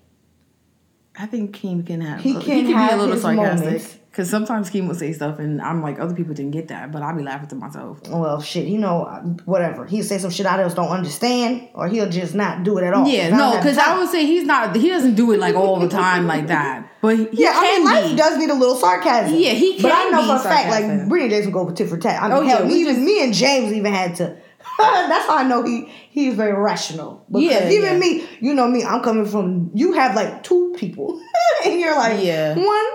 [1.19, 2.21] I think Keem can have.
[2.21, 5.61] He He can can, be a little sarcastic because sometimes Keem will say stuff and
[5.61, 8.01] I'm like, other people didn't get that, but I'll be laughing to myself.
[8.09, 9.05] Well, shit, you know,
[9.45, 9.85] whatever.
[9.87, 12.95] He'll say some shit I just don't understand, or he'll just not do it at
[12.95, 13.07] all.
[13.07, 13.79] Yeah, If I don't no, because.
[13.79, 14.75] I would say he's not.
[14.77, 17.85] He doesn't do it like all the time like that, but he Yeah, I mean,
[17.85, 18.17] life be.
[18.17, 19.39] does need a little sarcasm.
[19.39, 19.83] Yeah, he can.
[19.83, 22.23] But I know for a fact, like Brittany and Jason go tit for tat.
[22.23, 24.37] I mean, Oh, hell, yeah, me, we even just- me and James even had to.
[25.09, 27.25] that's how I know he he's very rational.
[27.29, 27.99] Because Yeah, even yeah.
[27.99, 29.71] me, you know me, I'm coming from.
[29.75, 31.21] You have like two people,
[31.65, 32.55] and you're like Yeah.
[32.57, 32.87] one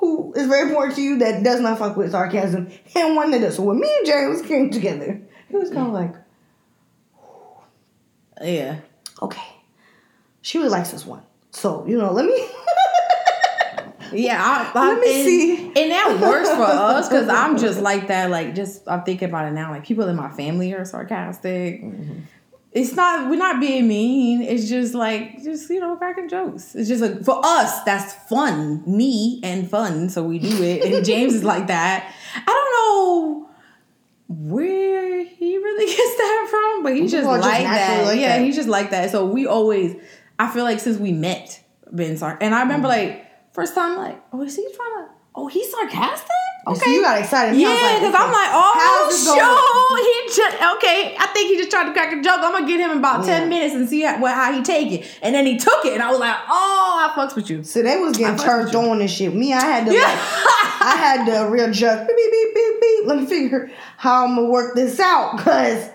[0.00, 3.40] who is very important to you that does not fuck with sarcasm, and one that
[3.40, 3.56] does.
[3.56, 5.20] So when me and James came together,
[5.50, 6.14] it was kind of like.
[8.42, 8.76] Yeah.
[9.20, 9.42] okay,
[10.42, 11.22] she really likes this one.
[11.50, 12.32] So, you know, let me
[14.12, 15.66] Yeah, I, I, Let me and, see.
[15.82, 18.30] and that works for us because I'm just like that.
[18.30, 19.70] Like, just I'm thinking about it now.
[19.70, 21.82] Like, people in my family are sarcastic.
[21.82, 22.20] Mm-hmm.
[22.72, 24.42] It's not we're not being mean.
[24.42, 26.74] It's just like just you know cracking jokes.
[26.74, 30.10] It's just like for us that's fun, me and fun.
[30.10, 30.84] So we do it.
[30.92, 32.12] And James is like that.
[32.34, 33.48] I don't know
[34.28, 38.04] where he really gets that from, but he's just like that.
[38.04, 38.44] like yeah, that.
[38.44, 39.10] he's just like that.
[39.10, 39.96] So we always.
[40.38, 41.60] I feel like since we met,
[41.92, 42.44] been sarcastic.
[42.44, 43.08] And I remember Mm-hmm.
[43.18, 43.27] like
[43.58, 45.12] first time like, oh, is he trying to?
[45.34, 46.30] Oh, he's sarcastic.
[46.68, 46.78] Okay.
[46.78, 47.58] So you got excited.
[47.58, 49.38] Yeah, like, because okay, I'm like, oh, going?
[49.38, 49.96] show.
[49.98, 51.16] He just okay.
[51.18, 52.38] I think he just tried to crack a joke.
[52.40, 53.38] I'm gonna get him in about Yeah.
[53.40, 55.18] ten minutes and see how, what, how he take it.
[55.22, 57.62] And then he took it, and I was like, oh, I fucks with you.
[57.64, 59.34] So they was getting turned on and shit.
[59.34, 60.02] Me, I had to Yeah.
[60.02, 60.18] like,
[60.80, 62.06] I had to readjust.
[62.08, 63.06] Beep, beep, beep, beep, beep.
[63.06, 65.38] Let me figure how I'm gonna work this out.
[65.38, 65.90] Cause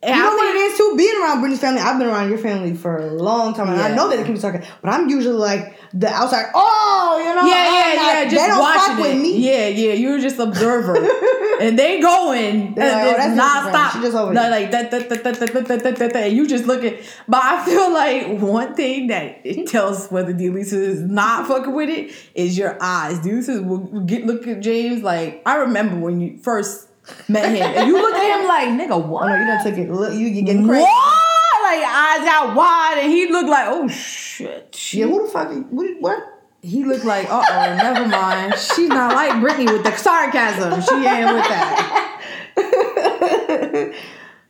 [0.00, 0.94] And you I know what it think- too.
[0.96, 3.94] Being around Brittany's family, I've been around your family for a long time, and I
[3.94, 4.70] know that it can be sarcastic.
[4.80, 6.46] But I'm usually like the outside.
[6.54, 8.24] Oh, you know, Yeah, yeah, not- yeah.
[8.24, 9.14] they Just don't watching fuck it.
[9.14, 9.36] with me.
[9.38, 9.92] Yeah, yeah.
[9.94, 10.94] You're just observer,
[11.60, 14.02] and they going They're like, oh, and that's it's just a nonstop.
[14.02, 16.16] Just over No, like that, that, that, that, that, that, that, that, that, that.
[16.28, 16.96] And you just looking.
[17.26, 21.88] But I feel like one thing that it tells whether Delisa is not fucking with
[21.90, 23.18] it is your eyes.
[23.18, 26.87] Delisa will get look at James like I remember when you first
[27.28, 29.26] met him, and you look at him like nigga, what?
[29.26, 29.90] No, you done took it.
[29.90, 30.82] Look, you you getting crazy.
[30.82, 31.62] What?
[31.64, 34.78] Like eyes got wide, and he looked like oh shit.
[34.92, 35.50] Yeah, who the fuck?
[35.70, 35.90] What?
[36.00, 36.18] what?
[36.62, 38.54] He looked like, uh oh, never mind.
[38.58, 40.80] She's not like Brittany with the sarcasm.
[40.80, 42.22] She ain't with that.
[42.56, 43.92] I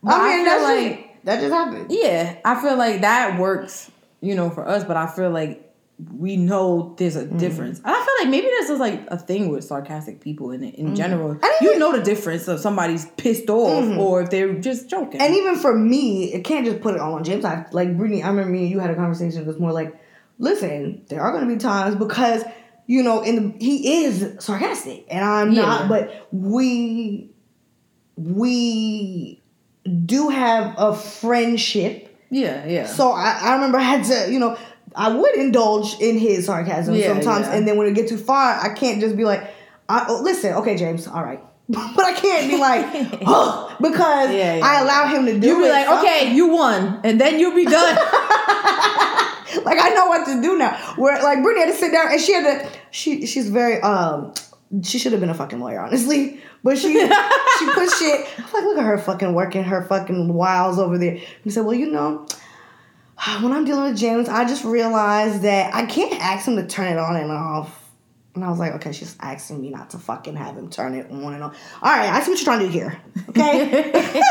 [0.01, 1.87] But I mean, feel that's like- like that just happened.
[1.91, 3.91] Yeah, I feel like that works,
[4.21, 4.83] you know, for us.
[4.85, 5.68] But I feel like
[6.13, 7.37] we know there's a mm.
[7.39, 7.79] difference.
[7.79, 10.91] And I feel like maybe there's just like a thing with sarcastic people in in
[10.91, 10.95] mm.
[10.95, 11.31] general.
[11.31, 13.99] And You know the difference of somebody's pissed off mm-hmm.
[13.99, 15.19] or if they're just joking.
[15.21, 17.43] And even for me, it can't just put it all on James.
[17.43, 18.23] I like Brittany.
[18.23, 19.41] I remember me and you had a conversation.
[19.41, 19.93] It was more like,
[20.37, 22.43] listen, there are going to be times because
[22.89, 25.61] you know, in the, he is sarcastic, and I'm Yeah.
[25.61, 25.89] not.
[25.89, 27.29] But we
[28.15, 29.43] we
[30.05, 32.07] do have a friendship.
[32.31, 32.87] yeah, yeah.
[32.87, 34.57] So I, I remember I had to, you know,
[34.99, 37.55] I would indulge in his sarcasm Yeah, sometimes, yeah.
[37.55, 39.41] and then when it get too far, I can't just be like,
[39.87, 41.41] I, oh, listen, okay, James, all right.
[41.69, 42.85] But I can't be like,
[43.25, 44.65] oh, because Yeah, yeah.
[44.65, 45.43] I allow him to do it.
[45.45, 47.95] You'll be like, okay, you won, and then you'll be done.
[49.63, 50.75] like I know what to do now.
[50.97, 52.69] Where like Brittany had to sit down and she had to.
[52.91, 54.33] She she's very um.
[54.83, 56.41] She should have been a fucking lawyer, honestly.
[56.63, 58.27] But she she put shit.
[58.37, 61.17] I'm like, look at her fucking working her fucking wiles over there.
[61.43, 62.27] He said, well, you know,
[63.41, 66.87] when I'm dealing with James, I just realized that I can't ask him to turn
[66.87, 67.75] it on and off.
[68.35, 71.09] And I was like, okay, she's asking me not to fucking have him turn it
[71.11, 71.57] on and off.
[71.81, 73.01] All right, I see what you're trying to do here.
[73.29, 73.91] Okay.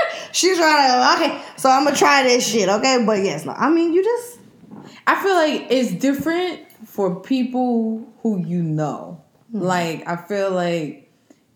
[0.32, 1.24] she's trying to.
[1.24, 2.68] Okay, so I'm gonna try this shit.
[2.68, 3.52] Okay, but yes, no.
[3.52, 4.38] I mean, you just.
[5.06, 9.22] I feel like it's different for people who you know.
[9.50, 9.60] Hmm.
[9.60, 11.07] Like I feel like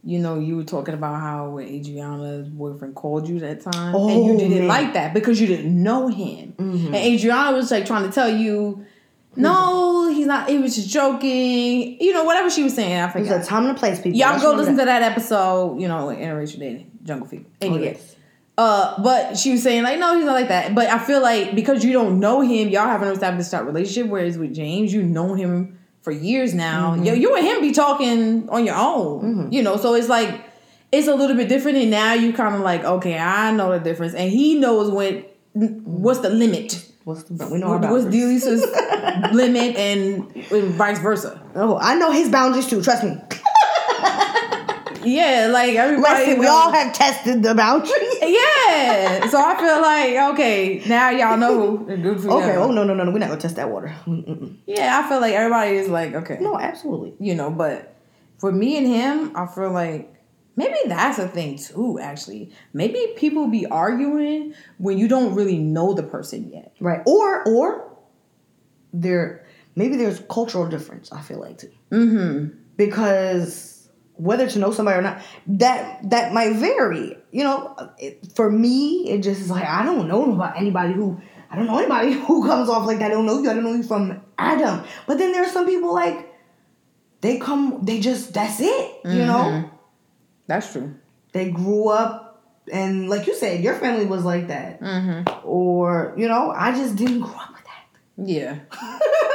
[0.04, 4.24] you know you were talking about how when Adriana's boyfriend called you that time and
[4.26, 4.66] you Oh, didn't man.
[4.68, 6.54] like that because you didn't know him.
[6.58, 6.86] Mhm.
[6.86, 8.84] And Adriana was like trying to tell you
[9.34, 10.48] no, he's not.
[10.50, 11.98] He was just joking.
[12.00, 13.00] You know, whatever she was saying.
[13.00, 13.42] I There's forgot.
[13.42, 14.18] a time and a place, people.
[14.18, 15.80] Y'all go listen to that episode.
[15.80, 17.44] You know, interracial dating, Jungle Fever.
[17.60, 17.68] that.
[17.70, 18.14] Oh, yes.
[18.58, 20.74] uh, but she was saying like, no, he's not like that.
[20.74, 24.08] But I feel like because you don't know him, y'all haven't established that relationship.
[24.10, 26.92] Whereas with James, you know him for years now.
[26.94, 27.04] Mm-hmm.
[27.04, 29.50] Yo, you and him be talking on your own.
[29.52, 30.44] You know, so it's like
[30.90, 31.78] it's a little bit different.
[31.78, 35.24] And now you kind of like, okay, I know the difference, and he knows when
[35.54, 36.88] what's the limit.
[37.04, 38.04] What's the we know our What's.
[38.06, 38.62] Delisa's
[39.32, 41.42] limit and, and vice versa?
[41.56, 42.82] Oh, I know his boundaries too.
[42.82, 43.16] Trust me.
[45.04, 46.24] Yeah, like everybody.
[46.26, 47.92] Listen, we all have tested the boundaries.
[48.22, 51.76] Yeah, so I feel like okay, now y'all know.
[51.76, 52.56] who- Okay.
[52.56, 53.10] Oh no no no no.
[53.10, 53.94] We're not gonna test that water.
[54.06, 54.56] Mm-mm.
[54.66, 57.14] Yeah, I feel like everybody is like, okay, No, absolutely.
[57.18, 57.94] you know, but
[58.38, 60.12] for me and him, I feel like
[60.56, 62.52] maybe that's a thing too, actually.
[62.72, 66.74] Maybe people be arguing when you don't really know the person yet.
[66.80, 67.00] Right.
[67.06, 67.88] Or or
[68.92, 71.10] there maybe there's cultural difference.
[71.12, 72.56] I feel like too Mm-hmm.
[72.76, 73.81] because
[74.16, 77.16] whether to know somebody or not that that might vary.
[77.30, 81.20] You know, it, for me, it just is like I don't know about anybody who.
[81.50, 83.06] I don't know anybody who comes off like that.
[83.10, 83.50] I don't know you.
[83.50, 84.84] I don't know you from Adam.
[85.06, 86.32] But then there are some people like
[87.20, 87.80] they come.
[87.82, 89.00] They just that's it.
[89.04, 89.44] You know.
[89.44, 89.70] Mhm.
[90.46, 90.94] That's true.
[91.32, 95.28] they grew up and like you said your family was like that Mm-hmm.
[95.44, 98.58] or you know i just didn't grow up with that Yeah.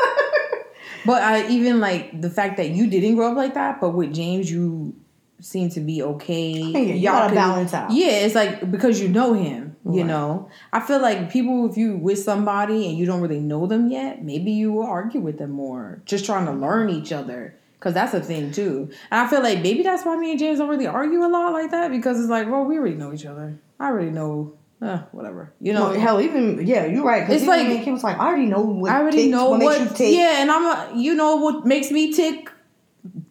[1.06, 4.14] But I even like the fact that you didn't grow up like that, but with
[4.14, 4.96] James, you
[5.40, 6.52] seem to be okay.
[6.52, 7.92] Yeah, you gotta balance out.
[7.92, 9.76] Yeah, it's like because you know him.
[9.86, 10.08] You Right.
[10.08, 13.90] know, I feel like people, if you with somebody and you don't really know them
[13.90, 17.56] yet, maybe you will argue with them more, just trying to learn each other.
[17.80, 20.58] Cause that's a thing too, and I feel like maybe that's why me and James
[20.58, 23.26] don't really argue a lot like that because it's like, well, we already know each
[23.26, 23.60] other.
[23.80, 25.92] I already know, uh, whatever, you know.
[25.94, 27.30] No, hell, even yeah, you're right.
[27.30, 29.92] It's like- Kim was like, I already know what I already know what, what, makes
[29.92, 30.16] you tick.
[30.16, 32.52] yeah, and I'm a, you know what makes me tick,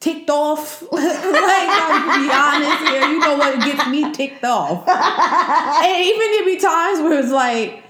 [0.00, 0.82] ticked off.
[0.92, 4.88] like I'm be honest here, you know what gets me ticked off.
[5.84, 7.84] and even there be times where it's like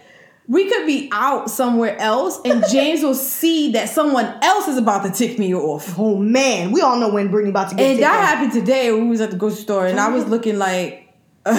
[0.48, 5.04] we could be out somewhere else, and James will see that someone else is about
[5.04, 5.98] to tick me off.
[5.98, 8.28] Oh man, we all know when Brittany about to get And that off.
[8.28, 8.92] happened today.
[8.92, 11.05] We was at the grocery store, and I was looking like,
[11.46, 11.54] and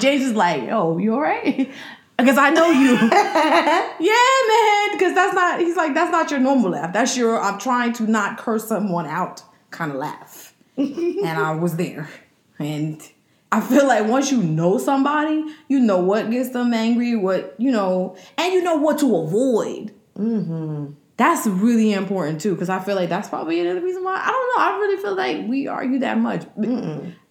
[0.00, 1.72] James is like, "Yo, you all right?"
[2.18, 2.92] Because I know you.
[2.92, 4.92] yeah, man.
[4.92, 5.60] Because that's not.
[5.60, 6.92] He's like, that's not your normal laugh.
[6.92, 7.40] That's your.
[7.40, 10.54] I'm trying to not curse someone out kind of laugh.
[10.76, 12.08] and I was there,
[12.58, 13.00] and
[13.50, 17.70] I feel like once you know somebody, you know what gets them angry, what you
[17.70, 19.92] know, and you know what to avoid.
[20.18, 20.92] Mm-hmm.
[21.18, 24.56] That's really important too, because I feel like that's probably another reason why I don't
[24.56, 24.64] know.
[24.64, 26.44] I really feel like we argue that much.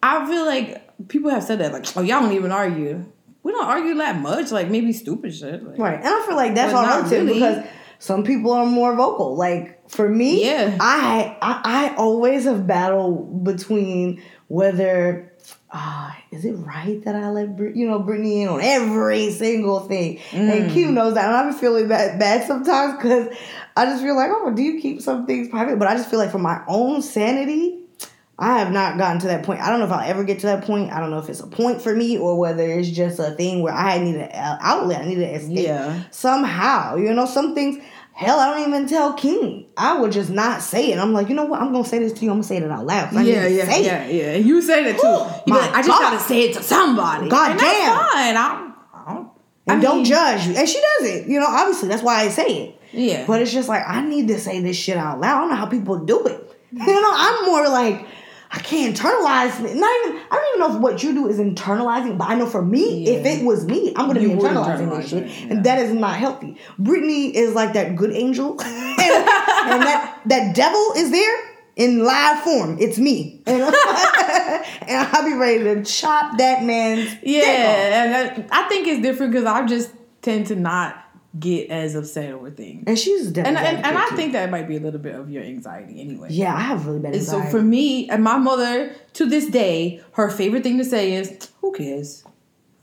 [0.03, 3.05] I feel like people have said that, like, oh, y'all don't even argue.
[3.43, 5.63] We don't argue that much, like maybe stupid shit.
[5.63, 5.97] Like, Right.
[5.97, 7.33] And I feel like that's all relative really.
[7.33, 7.65] because
[7.97, 9.35] some people are more vocal.
[9.35, 10.77] Like for me, Yeah.
[10.79, 15.27] I I, I always have battled between whether
[15.73, 19.79] uh, is it right that I let Brit- you know Brittany in on every single
[19.79, 20.73] thing, and Mm.
[20.73, 23.29] Q knows that, and I'm feeling that bad sometimes because
[23.75, 25.79] I just feel like, oh, do you keep some things private?
[25.79, 27.77] But I just feel like for my own sanity.
[28.39, 29.61] I have not gotten to that point.
[29.61, 30.91] I don't know if I'll ever get to that point.
[30.91, 33.61] I don't know if it's a point for me or whether it's just a thing
[33.61, 35.01] where I need an outlet.
[35.01, 36.01] I need an escape Yeah.
[36.09, 36.95] somehow.
[36.95, 37.83] You know, some things.
[38.13, 39.67] Hell, I don't even tell King.
[39.77, 40.97] I would just not say it.
[40.97, 41.61] I'm like, you know what?
[41.61, 42.31] I'm gonna say this to you.
[42.31, 43.15] I'm gonna say it out loud.
[43.15, 44.15] I Yeah, yeah, yeah, it.
[44.15, 44.35] yeah.
[44.37, 45.07] You say that too.
[45.45, 45.99] You My like, I just God.
[46.11, 47.29] gotta say it to somebody.
[47.29, 47.95] God and that's damn.
[47.95, 48.37] fine.
[48.37, 49.29] I, I don't.
[49.67, 50.47] I And don't judge.
[50.47, 51.27] And she does it.
[51.27, 52.80] You know, obviously that's why I say it.
[52.93, 53.25] Yeah.
[53.25, 55.37] But it's just like I need to say this shit out loud.
[55.37, 56.47] I don't know how people do it.
[56.73, 58.07] You know, I'm more like
[58.49, 59.75] I can't internalize it.
[59.75, 62.45] Not even I don't even know if what you do is internalizing, but I know
[62.47, 65.27] for me, if it was me, I'm gonna You be internalizing internalize this shit.
[65.27, 65.53] yeah.
[65.53, 66.57] And that is not healthy.
[66.79, 68.51] Brittany is like that good angel.
[68.61, 71.37] and, and that that devil is there
[71.75, 72.77] in live form.
[72.79, 73.41] It's me.
[73.45, 77.15] And, and I'll be ready to chop that man's.
[77.23, 81.00] Yeah, I think it's different because I just tend to not
[81.39, 82.83] get as upset over things.
[82.87, 85.29] And she's And, definitely and, and I think that might be a little bit of
[85.29, 86.27] your anxiety anyway.
[86.31, 90.01] Yeah, I have really bad And so for me and my mother, to this day,
[90.13, 92.23] her favorite thing to say is, "Who cares?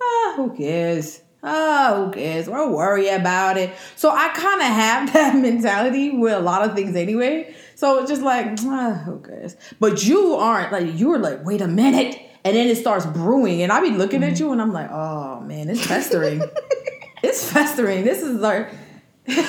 [0.00, 1.20] Ah, who cares?
[1.42, 2.46] Ah, who cares?
[2.46, 6.74] Don't worry about it." So I kind of have that mentality with a lot of
[6.74, 7.54] things anyway.
[7.74, 9.56] So it's just like, ah, who cares?
[9.78, 13.70] But you aren't like you're like, wait a minute, and then it starts brewing, and
[13.70, 16.42] I be looking at you, and I'm like, oh man, it's festering.
[17.22, 18.04] it's festering.
[18.04, 18.68] This is like.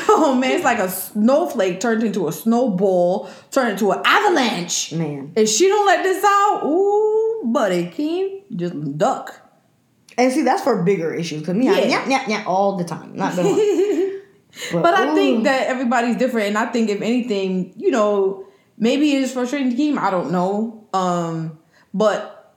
[0.09, 4.91] Oh man, it's like a snowflake turned into a snowball, turned into an avalanche.
[4.91, 5.31] Man.
[5.37, 9.33] If she don't let this out, ooh, buddy, Keem, just duck.
[10.17, 11.45] And see, that's for bigger issues.
[11.45, 11.87] Cause me, I Yeah.
[11.87, 13.15] yeah, yeah, yeah, all the time.
[13.15, 14.19] Not gonna lie.
[14.73, 18.45] But I think that everybody's different, and I think if anything, you know,
[18.77, 19.97] maybe it's frustrating to Keem.
[19.97, 20.87] I don't know.
[20.91, 21.57] Um,
[21.93, 22.53] but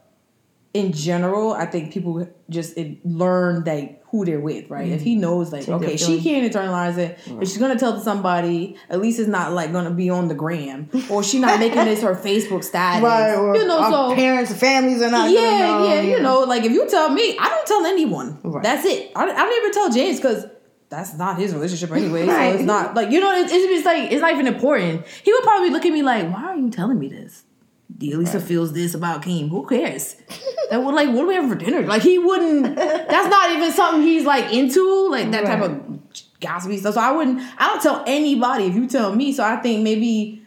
[0.74, 4.88] in general, I think people just learn that who they're with, right?
[4.88, 5.22] If he mm-hmm.
[5.22, 7.18] knows, like, Take okay, she can't internalize it.
[7.26, 10.90] If she's gonna tell somebody, at least it's not like gonna be on the gram,
[11.10, 13.02] or she's not making this her Facebook status.
[13.02, 15.30] right, or you know, our so parents and families are not.
[15.30, 18.38] yeah, know, yeah, you know, like if you tell me, I don't tell anyone.
[18.42, 18.62] Right.
[18.62, 19.12] That's it.
[19.16, 20.44] I, I don't even tell James because
[20.90, 22.26] that's not his relationship anyway.
[22.26, 25.06] So it's not like you know, it's, it's like it's not even important.
[25.06, 27.44] He would probably look at me like, "Why are you telling me this?"
[28.10, 29.48] Elisa feels this about Keem.
[29.50, 30.16] Who cares?
[30.70, 31.82] that would like, what do we have for dinner?
[31.82, 32.74] Like he wouldn't.
[32.76, 36.00] That's not even something he's like into, like that type of
[36.40, 36.94] gossipy stuff.
[36.94, 37.40] So I wouldn't.
[37.58, 39.32] I don't tell anybody if you tell me.
[39.32, 40.42] So I think maybe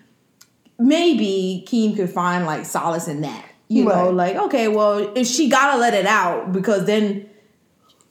[0.77, 3.45] maybe Keem could find like solace in that.
[3.67, 7.27] You know, like, okay, well, if she gotta let it out because then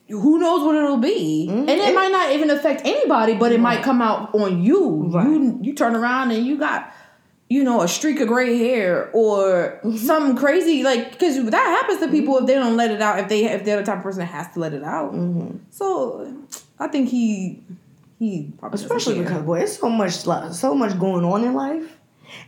[0.08, 1.46] who knows what it'll be.
[1.48, 5.04] And it It- might not even affect anybody, but it might come out on you.
[5.12, 5.26] Right.
[5.26, 6.92] You you turn around and you got
[7.48, 12.08] you know, a streak of gray hair or something crazy, like because that happens to
[12.08, 13.18] people if they don't let it out.
[13.18, 15.14] If they if they're the type of person that has to let it out,
[15.70, 16.34] so
[16.78, 17.62] I think he
[18.18, 21.98] he probably especially because boy, it's so much, so much going on in life,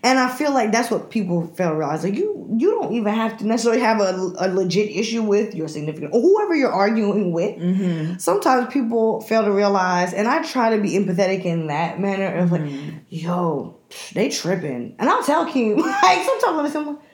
[0.03, 2.03] and I feel like that's what people fail to realize.
[2.03, 5.69] Like you, you don't even have to necessarily have a, a legit issue with your
[5.69, 7.57] significant or whoever you're arguing with.
[7.59, 8.17] Mm-hmm.
[8.19, 12.51] Sometimes people fail to realize, and I try to be empathetic in that manner of
[12.53, 12.97] like, Mm-hmm.
[13.11, 13.76] yo,
[14.15, 17.05] they tripping, and I'll tell Kim like sometimes when I'm like,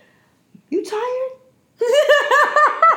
[0.70, 1.38] you tired.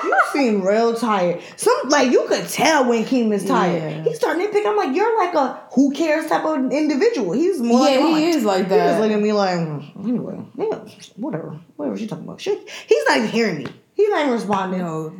[0.03, 1.41] You seem real tired.
[1.55, 3.81] Some like you could tell when Keem is tired.
[3.81, 4.03] Yeah.
[4.03, 4.63] He's starting to pick.
[4.65, 7.31] I'm like, you're like a who cares type of individual.
[7.31, 8.89] He's more Yeah, like, he "Oh, is like that.
[8.89, 10.77] just looking at me like, "Mm, anyway, yeah,
[11.15, 12.39] whatever, whatever she talking about.
[12.39, 12.51] She,
[12.87, 13.67] he's not even hearing me.
[13.95, 14.79] He's not even responding.
[14.81, 15.15] No,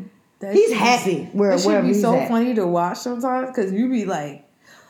[0.51, 2.27] He's happy where That should wherever be so at.
[2.27, 4.44] funny to watch sometimes because you be like,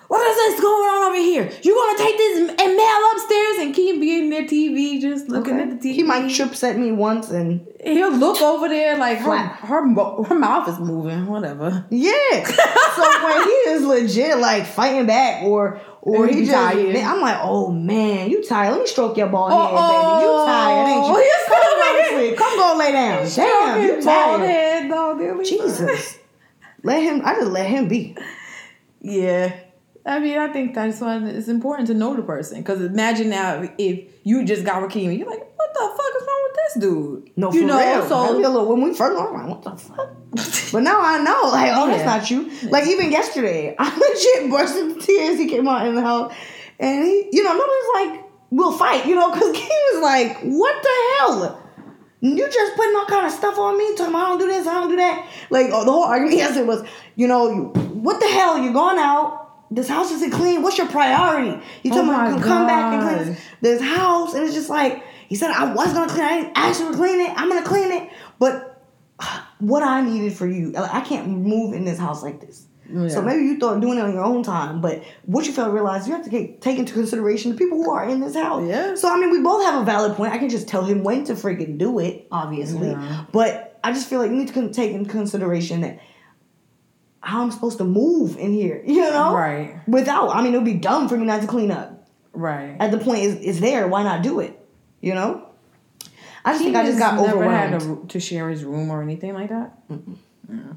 [0.07, 1.51] "What is this going on over here?
[1.63, 5.53] You gonna take this and mail upstairs?" And keep being in their TV just looking
[5.55, 5.63] Okay.
[5.63, 5.93] at the TV.
[5.95, 10.35] He might trips at me once and He'll look over there like her her, her
[10.35, 11.27] mouth is moving.
[11.27, 11.85] Whatever.
[11.89, 12.43] yeah.
[12.95, 16.95] so when he is legit like fighting back or or he he just tired.
[16.97, 18.71] I'm like, oh man, you tired.
[18.71, 20.23] Let me stroke your bald head, baby.
[20.23, 21.15] You tired, ain't you?
[21.23, 22.35] he's Come go to.
[22.35, 23.27] Come go lay down.
[23.35, 24.39] Damn, you tired.
[24.41, 25.45] head, dog.
[25.45, 26.17] Jesus.
[26.83, 28.15] Let him I just let him be.
[29.01, 29.55] Yeah.
[30.07, 32.59] I mean, I think that's why it's important to know the person.
[32.59, 36.43] Because imagine now if you just got Keem, you're like, what the fuck is wrong
[36.47, 37.31] with this dude?
[37.35, 38.07] No, you for know, real.
[38.07, 40.09] So be a little- when we first learned, I'm like, what the fuck?
[40.71, 42.51] But now I know, like, oh, that's not you.
[42.69, 45.39] Like even yesterday, I legit burst into tears.
[45.39, 46.33] He came out in the house,
[46.79, 50.83] and he, you know, nobody's like, we'll fight, you know, because he was like, what
[50.83, 51.61] the hell?
[52.21, 54.67] You just putting all kind of stuff on me, talking about I don't do this,
[54.67, 55.27] I don't do that.
[55.49, 56.83] Like oh, the whole argument yesterday was,
[57.15, 58.57] you know, you, what the hell?
[58.57, 59.44] You're going out.
[59.75, 60.61] This house isn't clean.
[60.61, 61.61] What's your priority?
[61.83, 65.03] You Oh me to come back and clean this, this house, and it's just like
[65.27, 66.25] he said I was gonna clean.
[66.25, 66.29] it.
[66.29, 67.33] I didn't ask you to clean it.
[67.35, 68.09] I'm gonna clean it,
[68.39, 68.83] but
[69.59, 72.67] what I needed for you, uh, I can't move in this house like this.
[72.93, 73.09] Oh, yeah.
[73.09, 75.73] So maybe you thought doing it on your own time, but what you failed to
[75.73, 78.67] realize, you have to take, take into consideration the people who are in this house.
[78.67, 78.95] Yeah.
[78.95, 80.33] So I mean, we both have a valid point.
[80.33, 82.91] I can just tell him when to freaking do it, obviously.
[82.91, 83.25] Yeah.
[83.31, 85.99] But I just feel like you need to take into consideration that
[87.25, 89.35] how I'm supposed to move in here, you know?
[89.35, 89.79] Right.
[89.87, 92.07] Without, I mean, it would be dumb for me not to clean up.
[92.33, 92.77] right.
[92.79, 94.57] At the point is it's there, why not do it?
[95.01, 95.49] You know?
[96.45, 97.81] I just think I just got never overwhelmed.
[97.81, 99.73] had a, to share his room or anything like that.
[99.89, 100.73] Yeah.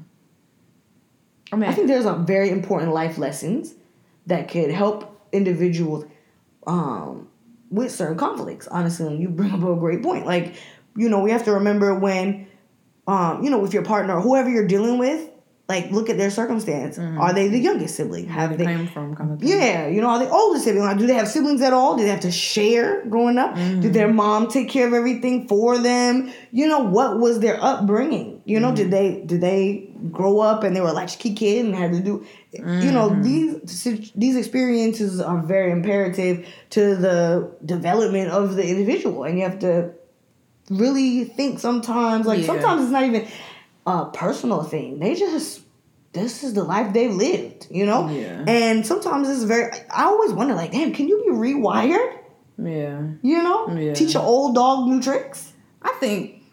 [1.51, 3.75] I mean, I think there's a very important life lessons
[4.25, 6.05] that could help individuals
[6.65, 7.27] um,
[7.69, 8.67] with certain conflicts.
[8.67, 10.25] Honestly, and you bring up a great point.
[10.25, 10.55] Like,
[10.95, 12.47] you know, we have to remember when,
[13.05, 15.29] um, you know, with your partner or whoever you're dealing with,
[15.69, 16.97] like, look at their circumstance.
[16.97, 17.21] Mm-hmm.
[17.21, 18.25] Are they the youngest sibling?
[18.25, 18.65] where Have they they?
[18.65, 19.43] came from, kind of.
[19.43, 20.83] Yeah, you know, are they older sibling?
[20.83, 21.95] Like, do they have siblings at all?
[21.95, 23.53] Do they have to share growing up?
[23.53, 23.91] Did mm-hmm.
[23.91, 26.33] their mom take care of everything for them?
[26.51, 28.41] You know, what was their upbringing?
[28.45, 29.19] You know, did mm-hmm.
[29.19, 32.25] they did they grow up and they were a latchkey kid and had to do?
[32.51, 33.83] You know, these
[34.15, 39.91] these experiences are very imperative to the development of the individual, and you have to
[40.69, 42.25] really think sometimes.
[42.25, 42.47] Like Yeah.
[42.47, 43.27] sometimes it's not even
[43.85, 44.99] a personal thing.
[44.99, 45.61] They just
[46.11, 48.09] this is the life they've lived, you know?
[48.09, 48.43] Yeah.
[48.47, 52.17] And sometimes it's very I always wonder, like, damn, can you be rewired?
[52.57, 53.03] Yeah.
[53.21, 53.69] You know?
[53.75, 53.93] Yeah.
[53.93, 55.53] Teach an old dog new tricks?
[55.81, 56.43] I think.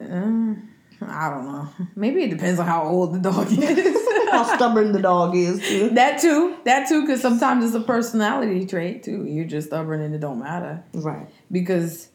[0.00, 0.54] Uh,
[1.02, 1.68] I don't know.
[1.94, 4.02] Maybe it depends on how old the dog is.
[4.30, 5.90] How stubborn the dog is too.
[5.90, 6.56] that too.
[6.64, 9.24] That too, because sometimes it's a personality trait too.
[9.24, 10.82] You're just stubborn and it don't matter.
[10.92, 11.28] Right.
[11.50, 12.08] Because,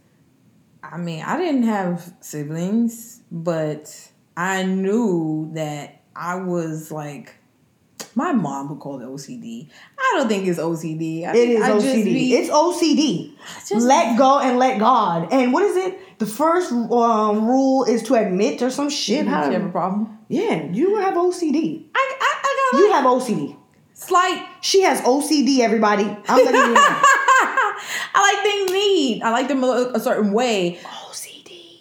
[0.83, 7.35] I mean, I didn't have siblings, but I knew that I was like.
[8.13, 9.69] My mom would call it OCD.
[9.97, 11.25] I don't think it's OCD.
[11.25, 12.03] I It think is I just OCD.
[12.03, 13.33] be- it's OCD.
[13.69, 15.29] just- let go and let God.
[15.31, 16.19] And what is it?
[16.19, 19.23] The first um, rule is to admit or some shit.
[19.23, 20.17] you have a problem.
[20.27, 21.85] yeah, you have OCD.
[21.95, 23.55] I, I, I got You have OCD.
[23.93, 26.03] slight She has OCD, everybody.
[26.03, 26.81] I'm letting you know.
[28.13, 29.21] I like things neat.
[29.23, 30.79] I like them a, a certain way.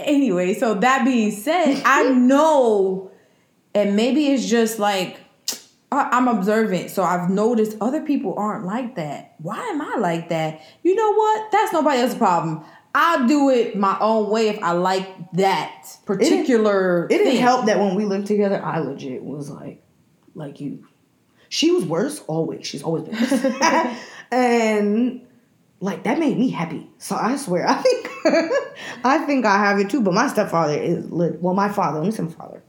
[0.05, 3.11] Anyway, so that being said, I know,
[3.74, 5.20] and maybe it's just like
[5.92, 9.34] I'm observant, so I've noticed other people aren't like that.
[9.38, 10.61] Why am I like that?
[10.82, 11.51] You know what?
[11.51, 12.64] That's nobody else's problem.
[12.94, 17.07] I'll do it my own way if I like that particular.
[17.07, 19.82] It didn't help that when we lived together, I legit was like,
[20.34, 20.86] like you.
[21.48, 22.66] She was worse always.
[22.66, 23.32] She's always been worse.
[24.30, 25.22] and
[25.81, 26.89] like that made me happy.
[26.99, 28.11] So I swear, I think
[29.05, 30.01] I think I have it too.
[30.03, 31.07] But my stepfather is.
[31.09, 32.62] Well, my father, let me say my father.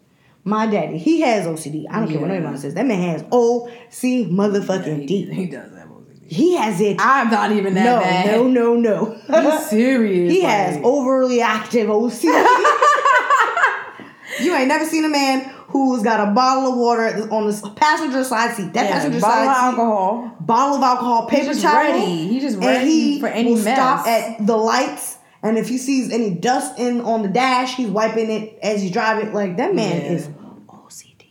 [0.44, 1.86] My daddy, he has OCD.
[1.90, 2.38] I don't care what Yeah.
[2.38, 2.74] anybody says.
[2.74, 5.26] That man has OC motherfucking He, D.
[5.34, 6.32] he does have OCD.
[6.32, 6.98] He has it.
[7.00, 8.26] I'm not even that no, bad.
[8.26, 9.16] no, no, no.
[9.52, 10.32] He's serious.
[10.32, 12.24] He has overly active OCD.
[14.40, 18.24] you ain't never seen a man who's got a bottle of water on the passenger
[18.24, 18.74] side seat.
[18.74, 20.36] That yeah, passenger bottle of side seat, alcohol.
[20.40, 21.76] bottle of alcohol, paper just towel.
[21.76, 22.28] ready.
[22.28, 23.76] He just and ready he for any will mess.
[23.78, 27.90] Stop at the lights, and if he sees any dust in on the dash, he's
[27.90, 29.34] wiping it as he's driving.
[29.34, 30.12] Like that man Yeah.
[30.12, 30.28] is
[30.68, 31.26] OCD.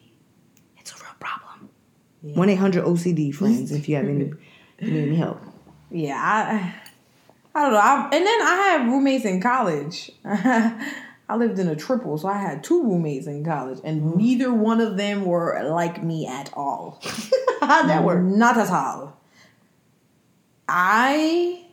[0.79, 1.69] It's a real problem.
[2.23, 3.73] One eight hundred OCD friends.
[3.73, 4.33] if you have any,
[4.81, 5.41] need any help.
[5.91, 6.75] Yeah, I,
[7.53, 7.79] I don't know.
[7.81, 10.11] I, and then I had roommates in college.
[11.31, 14.17] I lived in a triple, so I had two roommates in college, and mm.
[14.17, 17.01] neither one of them were like me at all.
[17.61, 18.21] How'd that work?
[18.21, 19.17] Not at all.
[20.69, 21.67] I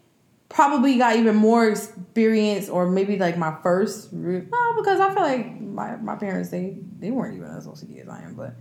[0.48, 4.10] probably got even more experience, or maybe like my first.
[4.12, 8.04] re- No, because I feel like my, my parents they they weren't even as OCD
[8.04, 8.54] as I am, but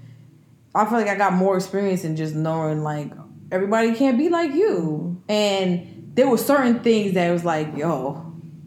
[0.74, 3.12] I feel like I got more experience in just knowing like
[3.52, 8.25] everybody can't be like you, and there were certain things that was like, yo,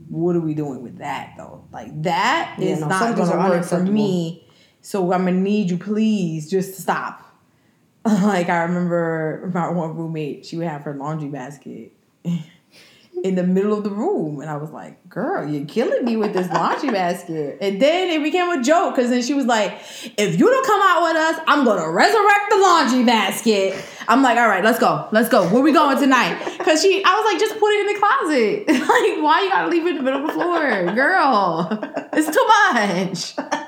[0.09, 1.65] what are we doing with that though?
[1.71, 4.45] Like that Yeah, is no, not gonna work for me.
[4.81, 7.25] So I'm gonna need you, please, just to stop.
[8.05, 11.91] like I remember my one roommate, she would have her laundry basket
[13.23, 16.33] in the middle of the room, and I was like, "Girl, you're killing me with
[16.33, 19.73] this laundry basket." And then it became a joke because then she was like,
[20.17, 23.75] "If you don't come out with us, I'm gonna resurrect the laundry basket."
[24.07, 25.47] I'm like, "All right, let's go, let's go.
[25.49, 28.67] Where we going tonight?" Because she, I was like, "Just put it in the closet.
[28.89, 31.67] like, why you gotta leave it in the middle of the floor, girl?
[32.13, 33.65] It's too much."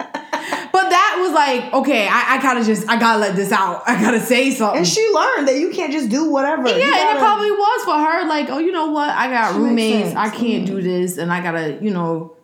[0.72, 3.84] But that was like, okay, I, I gotta just, I gotta let this out.
[3.88, 4.80] I gotta say something.
[4.80, 6.68] And she learned that you can't just do whatever.
[6.70, 8.28] Yeah, You and it probably was for her.
[8.28, 9.10] Like, oh, you know what?
[9.10, 10.16] I got roommates.
[10.16, 10.88] I can't do mm-hmm.
[10.88, 12.36] this, and I gotta, you know,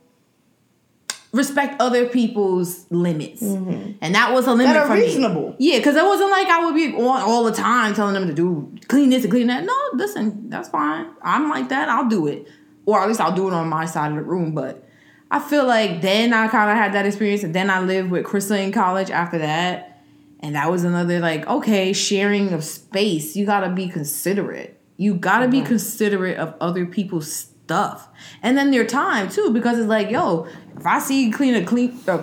[1.31, 3.41] respect other people's limits.
[3.41, 3.93] Mm-hmm.
[4.01, 5.51] And that was a limit That are reasonable.
[5.51, 5.55] me.
[5.59, 8.33] Yeah, because it wasn't like I would be on all the time telling them to
[8.33, 9.63] do clean this and clean that.
[9.63, 11.07] No, listen, that's fine.
[11.21, 11.89] I'm like that.
[11.89, 12.47] I'll do it,
[12.85, 14.53] or at least I'll do it on my side of the room.
[14.53, 14.86] But
[15.29, 18.25] I feel like then I kind of had that experience, and then I lived with
[18.25, 20.01] Krista in college after that.
[20.39, 23.35] And that was another like, okay, sharing of space.
[23.35, 24.79] You gotta be considerate.
[24.95, 28.07] You gotta be considerate of other people's stuff.
[28.43, 30.47] And then their time too, because it's like, yo,
[30.77, 32.19] if I see you clean a clean uh,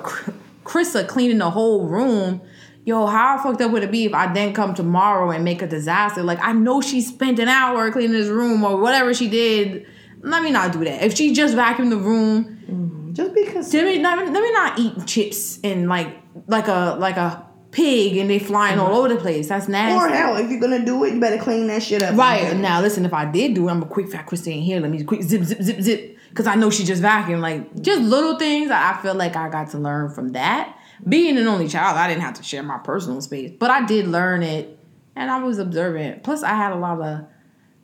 [0.64, 2.40] Krista cleaning the whole room,
[2.84, 5.66] yo, how fucked up would it be if I then come tomorrow and make a
[5.66, 6.22] disaster?
[6.22, 9.86] Like I know she spent an hour cleaning this room or whatever she did.
[10.22, 11.02] Let me not do that.
[11.02, 14.78] If she just vacuumed the room, Mm, just because let me not, let me not
[14.78, 18.96] eat chips and like like a like a pig and they flying all mm-hmm.
[18.96, 19.48] over the place.
[19.48, 19.98] That's nasty.
[19.98, 22.16] or hell, if you're gonna do it, you better clean that shit up.
[22.16, 23.04] Right now, listen.
[23.04, 24.80] If I did do it, I'm a quick fat Christine here.
[24.80, 27.40] Let me quick zip zip zip zip because I know she just vacuumed.
[27.40, 28.70] Like just little things.
[28.70, 30.78] I feel like I got to learn from that.
[31.06, 34.06] Being an only child, I didn't have to share my personal space, but I did
[34.06, 34.78] learn it,
[35.16, 36.22] and I was observant.
[36.22, 37.26] Plus, I had a lot of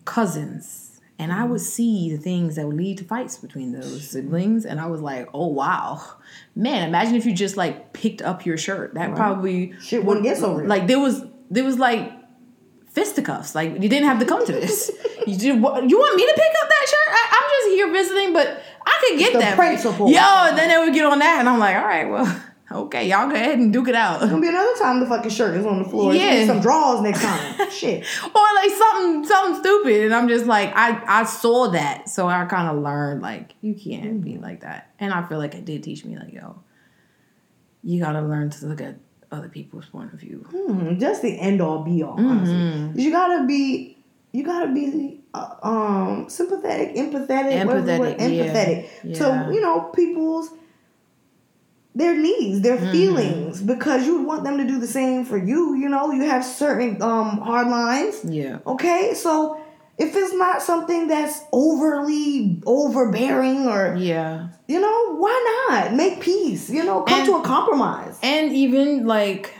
[0.04, 0.89] cousins,
[1.20, 4.80] and I would see the things that would lead to fights between those siblings, and
[4.80, 6.00] I was like, oh wow,
[6.56, 6.88] man!
[6.88, 8.94] Imagine if you just like picked up your shirt.
[8.94, 10.66] That probably Shit wouldn't get so real.
[10.66, 12.10] like there was there was like
[12.88, 13.54] fisticuffs.
[13.54, 14.90] Like you didn't have to come to this.
[15.26, 15.84] you did, you want
[16.16, 17.14] me to pick up that shirt?
[17.14, 19.56] I, I'm just here visiting, but I could get the that.
[19.56, 20.10] principle.
[20.10, 22.42] Yo, and then they would get on that, and I'm like, all right, well,
[22.72, 24.22] okay, y'all go ahead and duke it out.
[24.22, 26.14] It's Gonna be another time the fucking shirt is on the floor.
[26.14, 26.46] Yeah, Yeah.
[26.46, 27.70] some drawers next time.
[27.70, 28.04] Shit.
[28.24, 32.44] or like something something stupid, and I'm just like, I I saw that, so I
[32.46, 35.82] kind of learned like you can't be like that, and I feel like it did
[35.82, 36.62] teach me like, yo,
[37.82, 38.96] you gotta learn to look at
[39.32, 40.44] other people's point of view.
[40.50, 42.16] Hmm, just the end all be all.
[42.16, 42.28] Mm-hmm.
[42.28, 43.96] Honestly, you gotta be.
[44.32, 48.44] You gotta be uh, um sympathetic, empathetic, whatever Empathetic, yeah.
[48.44, 49.14] empathetic Yeah.
[49.48, 50.50] to you know people's
[51.94, 52.92] their needs, their Mm-hmm.
[52.92, 55.74] feelings, because you would want them to do the same for you.
[55.76, 58.20] You know, you have certain um hard lines.
[58.24, 58.58] Yeah.
[58.66, 59.60] Okay, so
[59.98, 64.48] if it's not something that's overly overbearing or Yeah.
[64.66, 66.70] you know, why not make peace?
[66.70, 68.18] You know, come And- to a compromise.
[68.22, 69.52] And even like,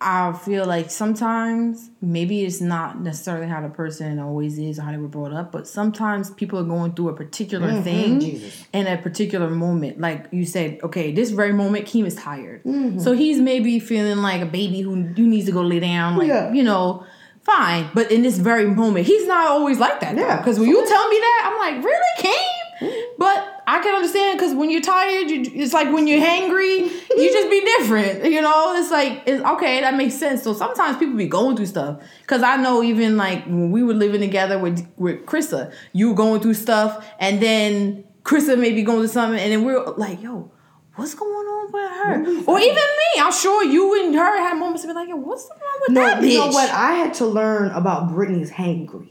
[0.00, 4.92] I feel like sometimes maybe it's not necessarily how the person always is or how
[4.92, 8.64] they were brought up, but sometimes people are going through a particular mm-hmm, thing Jesus.
[8.72, 10.00] in a particular moment.
[10.00, 12.62] Like you said, okay, this very moment, Keem is tired.
[12.62, 13.00] Mm-hmm.
[13.00, 16.28] So he's maybe feeling like a baby who, who needs to go lay down, like,
[16.28, 16.52] Yeah.
[16.52, 17.04] you know.
[17.42, 20.14] Fine, but in this very moment, he's not always like that.
[20.14, 20.36] Yeah.
[20.36, 22.88] Because when you tell me that, I'm like, really, Keem?
[22.90, 23.14] Mm-hmm.
[23.16, 27.32] But I can understand because when you're tired, you, it's like when you're hangry, you
[27.32, 28.24] just be different.
[28.38, 29.80] You know, it's like it's okay.
[29.80, 30.42] That makes sense.
[30.42, 33.94] So sometimes people be going through stuff because I know even like when we were
[33.94, 38.82] living together with with Krista, you were going through stuff, and then Krista may be
[38.82, 40.50] going through something, and then we're like, yo.
[40.94, 42.50] What's going on with her?
[42.50, 43.20] Or even me.
[43.20, 45.90] I'm sure you and her had moments to be like, yo, what's the wrong with
[45.94, 46.32] No, that bitch?
[46.32, 46.68] you know what?
[46.70, 49.10] I had to learn about Brittany's hangry.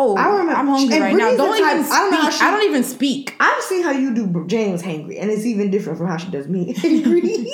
[0.00, 1.36] Oh, I remember- I'm hungry and right now.
[1.36, 1.92] Don't type- even speak.
[1.92, 3.34] I don't know how I don't even speak.
[3.40, 6.46] I've seen how you do James hangry, and it's even different from how she does
[6.46, 7.46] me hangry.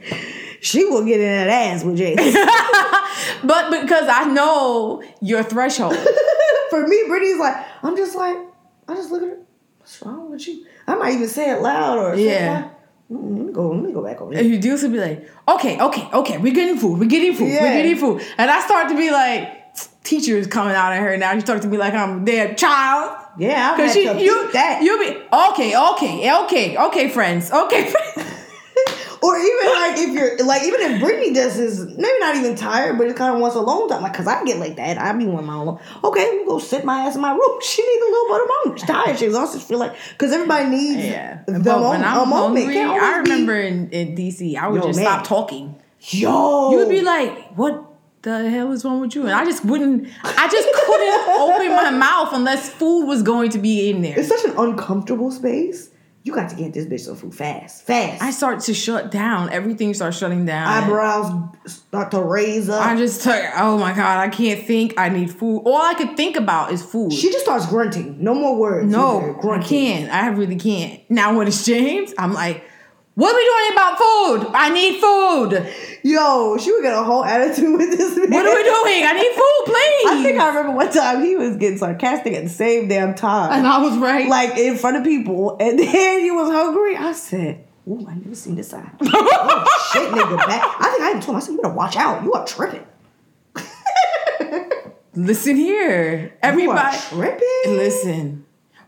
[0.60, 2.20] she will get in that ass with James.
[3.44, 5.96] But because I know your threshold.
[6.70, 8.36] For me, Brittany's like, I'm just like,
[8.88, 9.38] I just look at her.
[9.78, 10.64] What's wrong with you?
[10.86, 12.70] I might even say it loud or Yeah.
[13.10, 13.70] Mm, let me go.
[13.70, 14.44] Let me go back over and there.
[14.44, 17.62] you do to be like, okay, okay, okay, we're getting food, we're getting food, Yeah.
[17.62, 18.22] we're getting food.
[18.38, 19.61] And I start to be like,
[20.04, 21.34] teachers coming out of her now.
[21.36, 23.18] She talks to me like I'm their child.
[23.38, 24.82] Yeah, I've Cause she, to you, that.
[24.82, 28.28] you'll be okay, okay, okay, okay, friends, okay, friends.
[29.24, 32.98] Or even like if you're like even if Brittany does is maybe not even tired,
[32.98, 34.02] but it kind of wants alone time.
[34.02, 34.98] Like, cause I get like that.
[34.98, 35.78] I be wanting my alone.
[36.02, 37.60] Okay, me go sit my ass in my room.
[37.62, 38.80] She needs a little bit of moment.
[38.80, 39.18] She's tired.
[39.18, 39.60] She's exhausted.
[39.60, 42.04] She feel like cause everybody needs Yeah, the but moment.
[42.04, 42.64] I'm a moment.
[42.64, 45.06] hungry, I always be- remember in, in DC, I would Yo, just man.
[45.06, 45.80] stop talking.
[46.00, 47.91] yo, You would be like, "What
[48.22, 50.08] the hell is wrong with you?" And I just wouldn't.
[50.24, 54.18] I just couldn't open my mouth unless food was going to be in there.
[54.18, 55.90] it's such an uncomfortable space.
[56.24, 58.22] You got to get this bitch some food fast, fast.
[58.22, 59.50] I start to shut down.
[59.50, 60.68] Everything starts shutting down.
[60.68, 61.32] Eyebrows
[61.66, 62.86] start to raise up.
[62.86, 63.42] I just took.
[63.56, 64.94] Oh my god, I can't think.
[64.96, 65.62] I need food.
[65.64, 67.12] All I could think about is food.
[67.12, 68.22] she just starts grunting.
[68.22, 68.88] No more words.
[68.88, 69.36] no, either.
[69.36, 69.68] I grunting.
[69.68, 70.12] can't.
[70.12, 71.00] I really can't.
[71.10, 72.64] Now when it's James, I'm like,
[73.14, 74.50] "What are we doing about food?
[74.54, 75.74] I need food.
[76.04, 78.30] Yo, she would get a whole attitude with this man.
[78.30, 79.04] What are we doing?
[79.04, 82.44] I need food, please." I think I remember one time he was getting sarcastic at
[82.44, 83.52] the same damn time.
[83.52, 84.28] and I was right.
[84.28, 86.96] like in front of people, and then he was hungry.
[86.96, 90.76] I said, "Ooh, I never seen this side." oh shit, nigga, back.
[90.80, 91.36] I think I even told him.
[91.36, 92.22] I said, "You better watch out.
[92.24, 92.86] You are tripping.
[95.14, 96.96] Listen here, everybody.
[96.96, 98.41] you are tripping." Listen.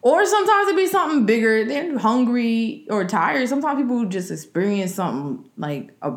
[0.05, 1.65] Or sometimes it be something bigger.
[1.65, 3.49] They're hungry or tired.
[3.49, 6.13] Sometimes people just experience something like a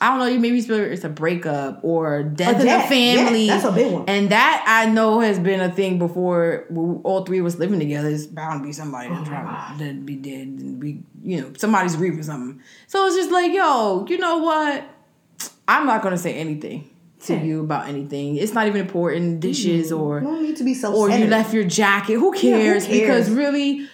[0.00, 3.46] I don't know, you maybe it's a breakup or death in the family.
[3.46, 4.04] yeah, that's a big one.
[4.08, 6.64] And that I know has been a thing before
[7.02, 8.08] all three of us living together.
[8.08, 11.52] It's bound to be somebody Oh that's trying to be dead and be, you know,
[11.58, 12.62] somebody's grief or something.
[12.86, 14.84] So it's just like, yo, you know what?
[15.68, 16.88] I'm not gonna say anything
[17.26, 17.42] to Yeah.
[17.42, 18.36] you about anything.
[18.36, 19.98] It's not even important, dishes mm.
[19.98, 20.94] or No need to be so.
[20.94, 22.14] or you left your jacket.
[22.14, 22.86] Who cares?
[22.86, 22.88] cares?
[22.88, 23.88] Because really,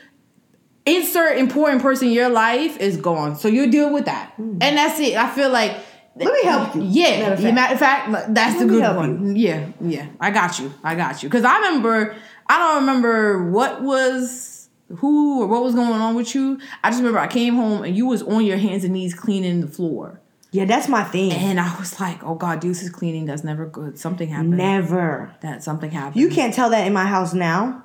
[0.86, 3.36] insert important person in your life is gone.
[3.36, 4.58] So you deal with that, hmm.
[4.60, 5.16] and that's it.
[5.16, 5.76] I feel like.
[6.16, 6.82] Let me help you.
[6.82, 8.08] Yeah, Matter of matter fact.
[8.08, 9.36] of fact, that's Let the good one.
[9.36, 10.74] Yeah, yeah, I got you.
[10.82, 11.28] I got you.
[11.28, 12.16] Because I remember,
[12.48, 16.58] I don't remember what was who or what was going on with you.
[16.82, 19.60] I just remember I came home and you was on your hands and knees cleaning
[19.60, 20.20] the floor,
[20.52, 21.32] Yeah, that's my thing.
[21.32, 23.24] and I was like, "Oh God, this is cleaning.
[23.26, 23.98] That's never good.
[23.98, 24.56] Something happened.
[24.56, 25.32] Never.
[25.42, 27.84] that something happened." You can't tell that in my house now,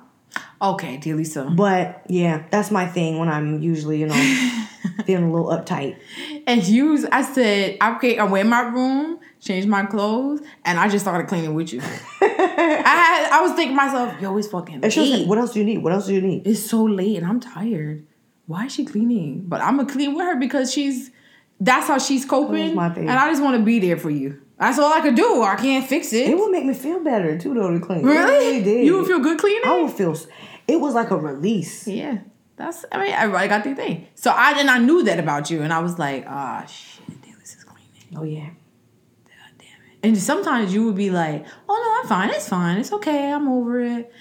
[0.60, 1.44] Okay, dear Lisa.
[1.44, 4.14] but yeah, that's my thing when I'm usually, you know,
[5.06, 5.96] feeling a little uptight.
[6.46, 10.88] And you, I said, okay, I went in my room, changed my clothes, and I
[10.88, 11.80] just started cleaning with you.
[12.20, 15.18] I had, I was thinking to myself, yo, it's fucking And she was late.
[15.20, 15.78] like, "What else do you need?
[15.82, 18.06] What else do you need?" it's so late, and I'm tired.
[18.46, 19.44] Why is she cleaning?
[19.46, 21.10] But I'm gonna clean with her because she's,
[21.60, 24.42] that's how she's coping, and I just want to be there for you.
[24.58, 25.42] That's all I could do.
[25.42, 26.30] I can't fix it.
[26.30, 28.00] It would make me feel better too, though, to clean.
[28.00, 28.30] It really?
[28.30, 28.86] really did.
[28.86, 29.62] You would feel good cleaning?
[29.66, 30.16] I would feel.
[30.66, 31.86] It was like a release.
[31.86, 32.18] Yeah,
[32.56, 32.84] that's.
[32.90, 34.06] I mean, everybody got their thing.
[34.14, 37.56] So I and I knew that about you, and I was like, ah, shit, this
[37.56, 38.16] is cleaning.
[38.16, 38.50] Oh yeah.
[39.24, 39.98] God damn it.
[40.02, 42.34] And sometimes you would be like, oh no, I'm fine.
[42.34, 42.78] It's fine.
[42.78, 43.30] It's okay.
[43.30, 44.12] I'm over it.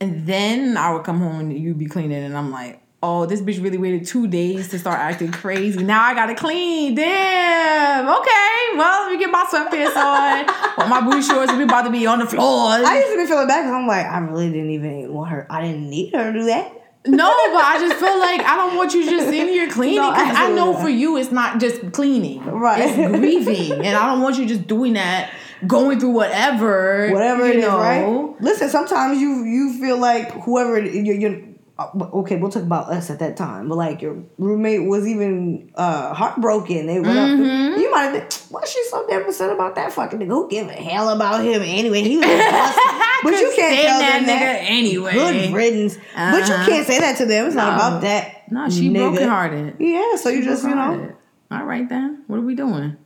[0.00, 3.40] And then I would come home and you'd be cleaning, and I'm like, oh, this
[3.40, 5.82] bitch really waited two days to start acting crazy.
[5.82, 6.94] Now I gotta clean.
[6.94, 8.08] Damn.
[8.08, 8.76] Okay.
[8.76, 10.46] Well, let me get my sweatpants on.
[10.78, 12.70] Well, my booty shorts will be about to be on the floor.
[12.70, 15.46] I used to be feeling bad because I'm like, I really didn't even want her.
[15.50, 16.72] I didn't need her to do that.
[17.06, 20.10] No, but I just feel like I don't want you just in here cleaning No,
[20.10, 22.80] I know for you it's not just cleaning, Right.
[22.80, 25.30] It's grieving, and I don't want you just doing that,
[25.66, 27.78] going through whatever, Whatever you it is, know.
[27.78, 28.40] right?
[28.40, 31.14] Listen, sometimes you you feel like whoever you're.
[31.14, 35.72] you're Okay, we'll talk about us at that time, but like your roommate was even
[35.74, 36.86] uh heartbroken.
[36.86, 37.28] They went up.
[37.30, 37.74] Mm-hmm.
[37.74, 38.22] To, you might have been.
[38.50, 40.28] Why she so damn upset about that fucking nigga?
[40.28, 42.02] Who give a hell about him anyway?
[42.02, 42.26] He was
[43.24, 44.70] but you can't tell that them nigga that.
[44.70, 45.12] anyway.
[45.14, 45.96] Good riddance.
[46.14, 46.66] But you Uh-huh.
[46.66, 47.46] can't say that to them.
[47.46, 48.52] It's not about that.
[48.52, 49.10] No, she nigga.
[49.12, 49.76] brokenhearted.
[49.80, 51.12] Yeah, so you just you know.
[51.50, 52.96] All right then, what are we doing?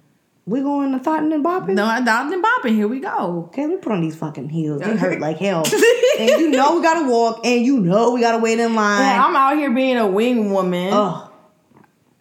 [0.49, 1.75] We going to thought and bopping.
[1.75, 2.75] No, I down and bopping.
[2.75, 3.45] Here we go.
[3.49, 4.81] Okay, we put on these fucking heels.
[4.81, 5.65] They hurt like hell.
[6.19, 9.03] and you know we gotta walk, and you know we gotta wait in line.
[9.03, 11.31] And I'm out here being a wing woman, Ugh.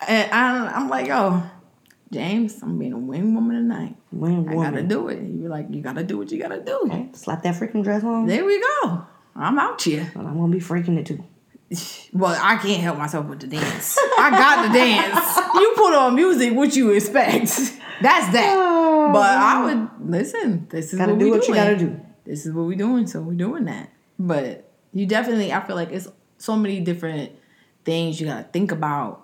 [0.08, 1.44] and I, I'm like, yo,
[2.12, 3.96] James, I'm being a wing woman tonight.
[4.12, 4.60] Wing woman.
[4.60, 5.22] I gotta do it.
[5.22, 6.82] You're like, you gotta do what you gotta do.
[6.86, 8.26] Okay, slap that freaking dress on.
[8.26, 9.06] There we go.
[9.36, 10.12] I'm out here.
[10.16, 11.24] And I'm gonna be freaking it too.
[12.14, 13.98] Well, I can't help myself with the dance.
[14.18, 15.38] I got the dance.
[15.54, 17.74] You put on music, what you expect?
[18.02, 19.10] That's that.
[19.14, 20.68] But I would listen.
[20.70, 22.00] This is Gotta what do we what you gotta do.
[22.26, 23.08] This is what we doing.
[23.08, 23.90] So we're doing that.
[24.20, 27.32] But you definitely, I feel like it's so many different
[27.86, 29.24] things you gotta think about.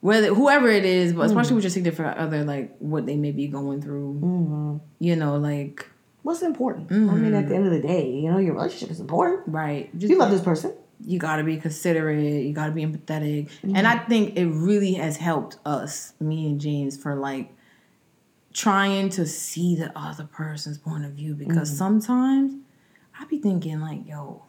[0.00, 3.48] Whether whoever it is, but especially with your significant other, like what they may be
[3.48, 4.14] going through.
[4.22, 4.76] Mm-hmm.
[5.00, 5.88] You know, like
[6.22, 6.92] What's important?
[6.92, 9.48] I mean, at the end of the day, you know, your relationship is important.
[9.48, 9.88] right.
[9.98, 10.74] Just You love this person.
[11.00, 13.48] you gotta be considerate, you gotta be empathetic.
[13.62, 13.86] And Mm-hmm.
[13.86, 17.50] I think it really has helped us, me and James, for like
[18.52, 21.78] trying to see the other person's point of view because Mm-hmm.
[21.78, 22.54] sometimes
[23.18, 24.44] I be thinking like, yo,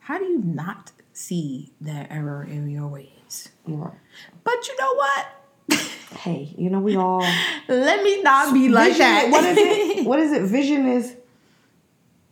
[0.00, 3.48] how do you not see that error in your ways?
[3.66, 3.92] Right.
[4.44, 5.26] But you know what?
[6.12, 7.24] Hey, you know we all
[7.68, 9.28] Let me not be like Vision- that.
[9.30, 10.06] What is it?
[10.06, 10.42] What is it?
[10.42, 11.16] Vision is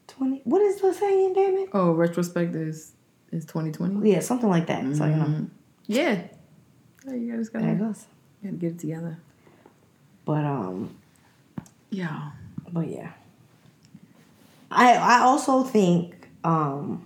[0.06, 0.42] twenty.
[0.44, 1.70] What is the saying, damn it?
[1.72, 2.92] oh, retrospect is
[3.32, 4.10] is twenty twenty.
[4.12, 4.82] Yeah, something like that.
[4.96, 5.46] So you know,
[5.86, 6.24] Yeah.
[7.06, 8.06] Yeah, you guys gotta, there it you goes.
[8.44, 9.18] gotta get it together.
[10.30, 10.94] But um,
[11.90, 12.30] Yeah.
[12.72, 13.10] but yeah,
[14.70, 16.14] I I also think
[16.44, 17.04] um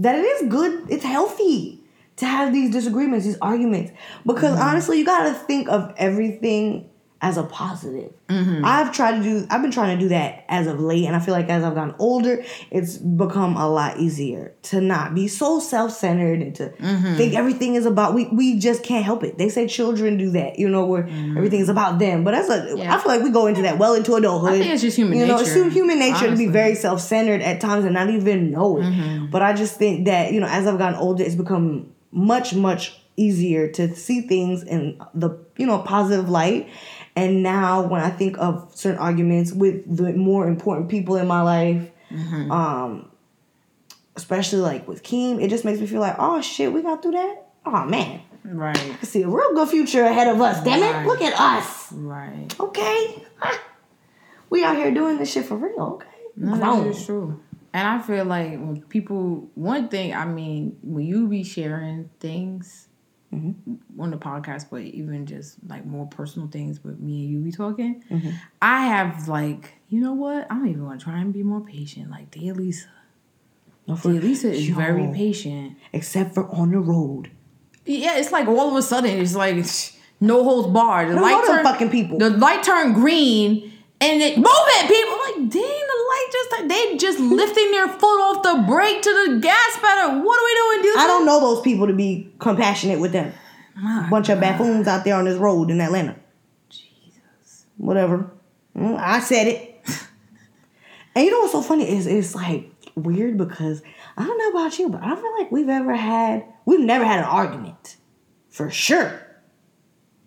[0.00, 0.90] that it is good.
[0.90, 1.78] It's healthy
[2.16, 3.92] to have these disagreements, these arguments,
[4.26, 6.90] because honestly, you got to think of everything
[7.20, 8.12] as a positive.
[8.28, 8.62] Mm-hmm.
[8.64, 9.46] I've tried to do.
[9.48, 11.74] I've been trying to do that as of late, and I feel like as I've
[11.74, 17.16] gotten older, it's become a lot easier to not be so self-centered and to mm-hmm.
[17.16, 18.14] think everything is about.
[18.14, 19.38] We we just can't help it.
[19.38, 21.36] They say children do that, you know, where mm-hmm.
[21.38, 22.24] everything is about them.
[22.24, 22.74] But that's a.
[22.76, 22.94] Yeah.
[22.94, 24.52] I feel like we go into that well into adulthood.
[24.52, 27.40] I think it's just human You know, nature, it's human nature to be very self-centered
[27.40, 28.84] at times and not even know it.
[28.84, 29.26] Mm-hmm.
[29.30, 33.00] But I just think that you know, as I've gotten older, it's become much much
[33.16, 36.68] easier to see things in the you know positive light.
[37.16, 41.42] And now, when I think of certain arguments with the more important people in my
[41.42, 42.50] life, Mm-hmm.
[42.52, 43.10] um,
[44.14, 47.12] especially like with Keem, it just makes me feel like, oh shit, we got through
[47.12, 47.46] that.
[47.66, 48.76] Oh man, Right.
[48.78, 50.62] I see a real good future ahead of us.
[50.62, 51.90] Damn it, look at us.
[51.92, 52.54] Right.
[52.60, 53.58] Okay, Ah.
[54.50, 55.94] we out here doing this shit for real.
[55.94, 56.06] Okay,
[56.36, 57.40] No, that is true.
[57.72, 62.83] And I feel like when people, one thing, I mean, when you be sharing things
[63.34, 64.00] Mm-hmm.
[64.00, 67.52] on the podcast, but even just like more personal things with me and you be
[67.52, 68.30] talking, mm-hmm.
[68.62, 70.46] I have like, you know what?
[70.50, 72.10] I'm even gonna try and be more patient.
[72.10, 72.88] Like, dear Lisa.
[73.86, 74.76] No, for- Dear Lisa is Yo.
[74.76, 75.76] very patient.
[75.92, 77.30] except for on the road.
[77.84, 79.56] Yeah, it's like all of a sudden it's like
[80.20, 81.10] no holds barred.
[81.10, 82.18] The No, light turned fucking people.
[82.18, 85.18] The light turned green and it move it, people.
[85.42, 85.83] Like, dang, the light
[86.34, 90.22] just they just lifting their foot off the brake to the gas pedal.
[90.22, 90.98] What are we doing, dude?
[90.98, 93.32] I don't know those people to be compassionate with them.
[93.76, 96.16] My Bunch of buffoons out there on this road in Atlanta.
[96.68, 97.66] Jesus.
[97.76, 98.30] Whatever.
[98.76, 99.80] Mm, I said it.
[101.14, 103.82] and you know what's so funny is it's like weird because
[104.16, 107.04] I don't know about you, but I don't feel like we've ever had we've never
[107.04, 107.96] had an argument.
[108.50, 109.23] For sure.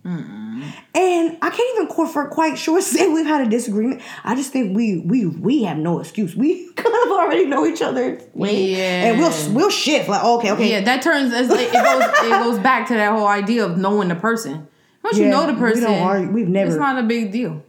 [0.08, 4.02] And I can't even qu- for quite sure say we've had a disagreement.
[4.24, 6.36] I just think we we we have no excuse.
[6.36, 8.20] We kind of already know each other.
[8.34, 8.78] way, Yeah.
[9.12, 12.04] and we'll we'll shift like oh, okay okay Yeah, that turns as like- it goes
[12.04, 14.68] it goes back to that whole idea of knowing the person.
[15.04, 16.32] Once you know the person, we don't argue.
[16.32, 17.64] We've never- It's not a big deal.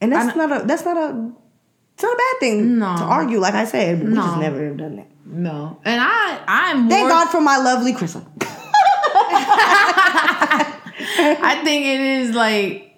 [0.00, 1.32] And that's not a that's not a
[1.94, 2.96] it's not a bad thing No.
[2.96, 3.38] to argue.
[3.38, 5.06] Like I said, we just never have done that.
[5.26, 6.90] No, and I I'm more.
[6.90, 8.24] Thank God for my lovely Krista.
[11.18, 12.88] I think it is like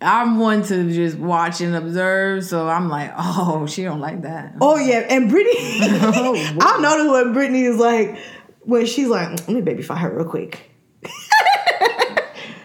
[0.00, 2.44] I'm one to just watch and observe.
[2.44, 4.54] So I'm like, oh, she don't like that.
[4.60, 8.18] Oh yeah, and Brittany, Oh, I know when Brittany is like
[8.60, 10.70] when she's like, mm, let me baby fight her real quick.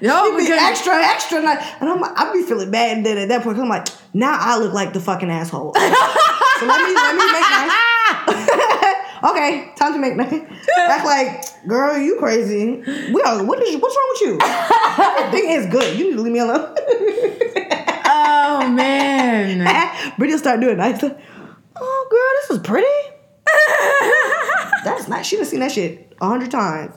[0.02, 1.66] Yo, She be extra, extra, nice.
[1.80, 2.98] and I'm, like, I be feeling bad.
[2.98, 5.74] And then at that point, I'm like, now I look like the fucking asshole.
[5.74, 7.42] so let me, let me make
[8.68, 8.80] nice.
[9.24, 10.18] Okay, time to make.
[10.78, 12.84] Act like, girl, you crazy.
[13.14, 13.44] We are.
[13.44, 13.76] What is?
[13.78, 14.40] What's wrong with you?
[15.24, 15.98] Everything is good.
[15.98, 16.76] You need to leave me alone.
[18.06, 21.04] oh man, Brittany start doing nice.
[21.76, 22.88] Oh, girl, this is pretty.
[24.84, 25.26] That's nice.
[25.26, 26.96] She done seen that shit a hundred times,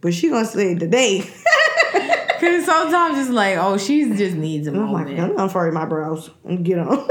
[0.00, 1.20] but she gonna say today.
[1.92, 5.20] because sometimes it's like, oh, she just needs a I'm like, moment.
[5.20, 7.08] I'm not furry my brows and get on.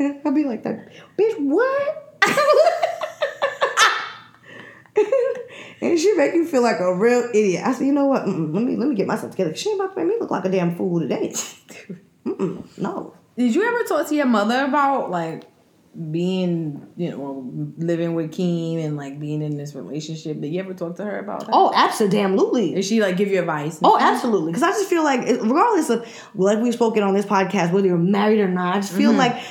[0.24, 0.88] I'll be like that,
[1.18, 1.34] bitch.
[1.38, 2.06] What?
[5.80, 7.66] and she make you feel like a real idiot.
[7.66, 8.24] I said, you know what?
[8.24, 9.54] Mm-mm, let me let me get myself together.
[9.54, 11.28] She ain't about to make me look like a damn fool today.
[12.26, 13.14] Mm-mm, no.
[13.36, 15.44] Did you ever talk to your mother about like
[16.10, 20.40] being, you know, living with Keem and like being in this relationship?
[20.40, 21.50] Did you ever talk to her about that?
[21.52, 22.74] Oh, absolutely.
[22.74, 23.78] Did she like give you advice?
[23.82, 24.52] Oh, absolutely.
[24.52, 27.98] Because I just feel like, regardless of, like we've spoken on this podcast, whether you're
[27.98, 29.18] married or not, I just feel mm-hmm.
[29.18, 29.42] like,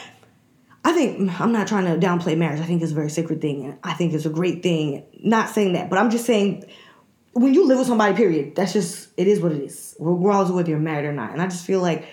[0.84, 2.62] I think, I'm not trying to downplay marriage.
[2.62, 3.66] I think it's a very sacred thing.
[3.66, 5.06] And I think it's a great thing.
[5.22, 6.66] Not saying that, but I'm just saying,
[7.34, 10.56] when you live with somebody, period, that's just, it is what it is, regardless of
[10.56, 11.32] whether you're married or not.
[11.32, 12.08] And I just feel like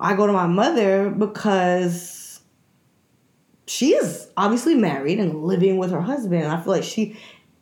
[0.00, 2.40] I go to my mother because
[3.66, 6.42] she is obviously married and living with her husband.
[6.42, 7.18] And I feel like she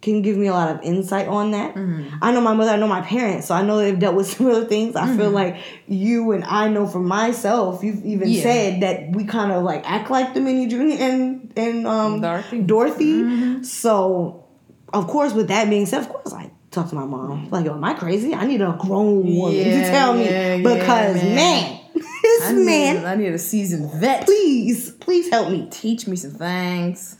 [0.06, 1.74] can give me a lot of insight on that.
[1.74, 2.16] Mm-hmm.
[2.22, 4.64] I know my mother, I know my parents, so I know they've dealt with similar
[4.64, 4.96] things.
[4.96, 8.42] I feel like you and I know for myself, you've even Yeah.
[8.42, 12.62] said that we kind of like act like the mini Junior and and um Dorothy.
[12.62, 13.62] Dorothy.
[13.64, 14.44] So
[14.92, 17.48] of course, with that being said, of course I talk to my mom.
[17.50, 18.34] Like, am I crazy?
[18.34, 21.34] I need a grown woman to Yeah, tell me yeah, because man.
[21.34, 21.80] man,
[22.22, 24.24] this I need, man, I need a seasoned vet.
[24.26, 25.66] please, please help me.
[25.70, 27.16] teach me some things.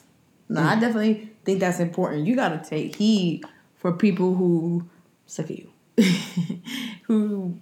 [0.49, 0.66] No, Mm.
[0.66, 2.26] I definitely think that's important.
[2.26, 3.44] You got to take heed
[3.76, 4.84] for people who
[5.26, 5.70] suck of you.
[7.05, 7.59] who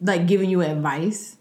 [0.00, 1.36] like giving you advice.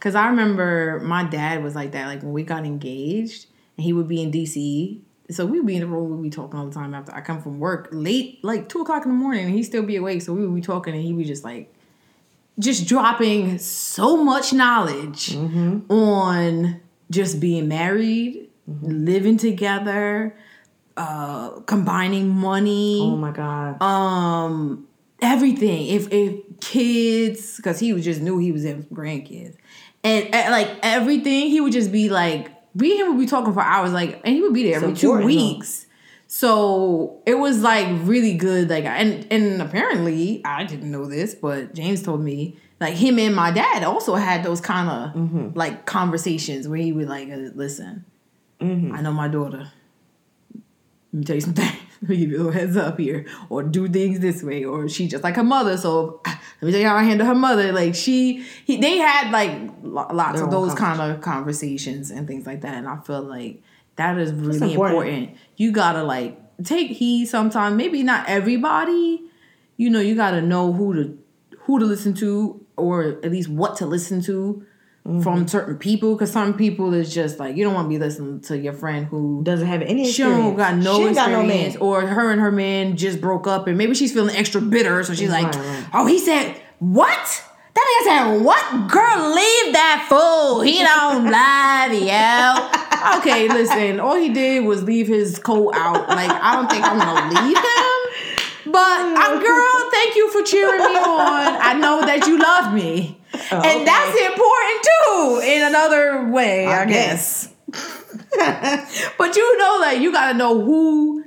[0.00, 2.06] Cause I remember my dad was like that.
[2.06, 3.46] Like when we got engaged,
[3.76, 4.98] and he would be in DC.
[5.30, 7.40] So we'd be in the room, we'd be talking all the time after I come
[7.40, 10.22] from work late, like two o'clock in the morning, and he'd still be awake.
[10.22, 11.72] So we would be talking, and he would just like,
[12.58, 15.90] just dropping so much knowledge mm-hmm.
[15.92, 19.04] on just being married, mm-hmm.
[19.04, 20.34] living together,
[21.02, 23.80] uh, combining money Oh my god.
[23.82, 24.86] um
[25.22, 29.54] everything if if kids because he was just knew he was in grandkids
[30.02, 33.62] and, and, like everything he would just be like we him would be talking for
[33.62, 35.86] hours like and he would be there every two weeks
[36.26, 41.74] so it was like really good like and and apparently i didn't know this but
[41.74, 45.58] james told me like him and my dad also had those kind of Mm-hmm.
[45.58, 48.04] like conversations where he would like uh, listen
[48.60, 48.94] Mm-hmm.
[48.94, 49.70] i know my daughter
[51.12, 51.64] let me tell you something.
[52.02, 53.26] Let me give you a little heads up here.
[53.50, 54.64] Or do things this way.
[54.64, 55.76] Or she just like her mother.
[55.76, 57.72] So let me tell you how I handle her mother.
[57.72, 59.50] Like she, he, they had like
[59.82, 62.72] lo- lots Their of those kind of conversations and things like that.
[62.72, 63.62] And I feel like
[63.96, 64.72] that is really important.
[64.72, 65.36] important.
[65.58, 67.76] You gotta like take heed sometimes.
[67.76, 69.22] Maybe not everybody.
[69.76, 71.18] You know, you gotta know who to
[71.64, 74.64] who to listen to, or at least what to listen to.
[75.06, 75.22] Mm-hmm.
[75.22, 78.40] From certain people, because some people is just like you don't want to be listening
[78.42, 81.74] to your friend who Doesn't have any she don't got no She ain't got experience,
[81.76, 85.02] no or her and her man just broke up, and maybe she's feeling extra bitter,
[85.02, 85.86] so she's like, Right, right.
[85.94, 87.44] "Oh, he said what?
[87.72, 88.90] That nigga said what?
[88.90, 90.60] Girl, leave that fool.
[90.60, 94.00] He don't love you." Okay, listen.
[94.00, 96.08] All he did was leave his coat out.
[96.10, 98.72] Like I don't think I'm gonna leave him.
[98.72, 101.56] But uh, girl, thank you for cheering me on.
[101.62, 103.19] I know that you love me,
[103.52, 105.40] Oh, and that's important too.
[105.44, 107.52] In another way, I, I guess.
[109.18, 111.24] But you know, like you gotta know who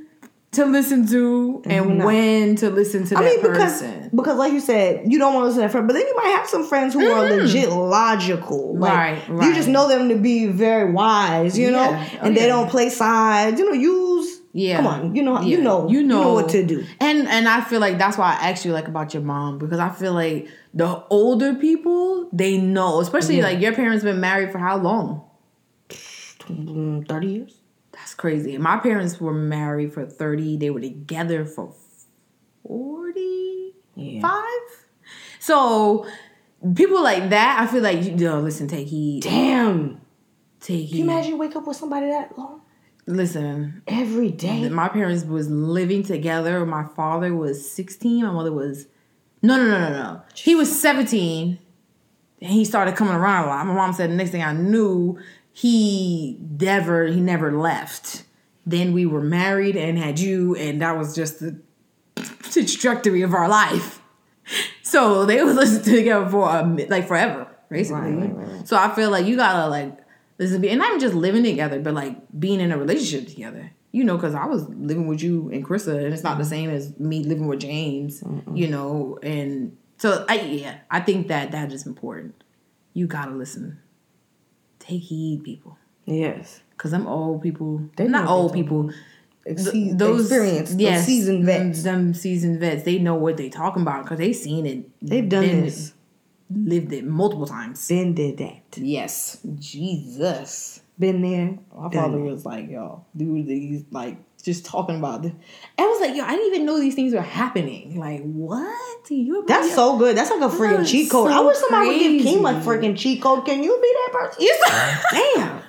[0.54, 2.06] to listen to and not.
[2.06, 4.10] when to listen to I that mean, because person.
[4.16, 6.16] because like you said, you don't want to listen to that friend, but then you
[6.16, 7.42] might have some friends who are mm-hmm.
[7.42, 8.78] legit logical.
[8.78, 12.10] Like, Right, You just know them to be very wise, you know, Yeah.
[12.14, 12.48] Oh, and they yeah.
[12.48, 13.60] don't play sides.
[13.60, 14.40] You know, use.
[14.56, 15.64] Yeah, Come on, you know, you Yeah.
[15.64, 16.84] know, you know, what to do.
[17.00, 19.80] And and I feel like that's why I asked you like about your mom because
[19.80, 23.44] I feel like the older people they know, especially Mm-hmm.
[23.46, 25.24] like your parents been married for how long?
[27.08, 27.60] Thirty years.
[27.94, 28.58] That's crazy.
[28.58, 30.58] My parents were married for thirty.
[30.58, 31.74] They were together for
[32.68, 34.22] forty Yeah.
[34.22, 34.86] five.
[35.40, 36.06] So
[36.76, 40.02] people like that, I feel like you know, listen, take heed, Damn.
[40.60, 40.90] take heed.
[40.90, 42.62] Can you imagine you wake up with somebody that long
[43.06, 44.70] Listen, every day?
[44.70, 46.66] my parents was living together.
[46.66, 48.24] My father was 16.
[48.24, 48.88] My mother was
[49.44, 50.22] no, no, no, no, no.
[50.36, 51.60] He was 17,
[52.42, 53.68] and he started coming around a lot.
[53.68, 55.20] My mom said the next thing I knew,
[55.52, 58.24] he never, he never left.
[58.66, 61.60] Then we were married and had you, and that was just the
[62.16, 64.02] trajectory of our life.
[64.82, 68.14] So they would listen together for a, like forever, basically.
[68.14, 69.98] Right, right, right, So I feel like you gotta like
[70.44, 73.72] listen to, and not even just living together, but like being in a relationship together.
[73.92, 76.70] You know, because I was living with you and Krista, and it's not the same
[76.70, 78.24] as me living with James.
[78.54, 82.44] You know, and so I yeah, I think that that is important.
[82.94, 83.80] You gotta listen.
[84.80, 86.62] Take heed, people, Yes.
[86.72, 88.92] because I'm old people, They're not old people,
[89.48, 91.84] Exce- those experience, yes, those seasoned vets.
[91.84, 94.90] them seasoned vets, they know what they're talking about because they seen it.
[95.02, 95.94] They've done been- this.
[96.56, 97.86] Lived it multiple times.
[97.88, 98.78] Been did that.
[98.78, 100.82] Yes, Jesus.
[101.00, 101.58] Been there.
[101.76, 105.34] My father was like, yo, dude, these like just talking about it.
[105.78, 107.98] I was like, yo, I didn't even know these things were happening.
[107.98, 109.10] Like, what?
[109.10, 110.16] You That's so good.
[110.16, 111.32] That's like a freaking cheat code.
[111.32, 113.46] I wish somebody would give King a freaking cheat code.
[113.46, 114.48] Can you be that person?
[115.36, 115.62] Damn.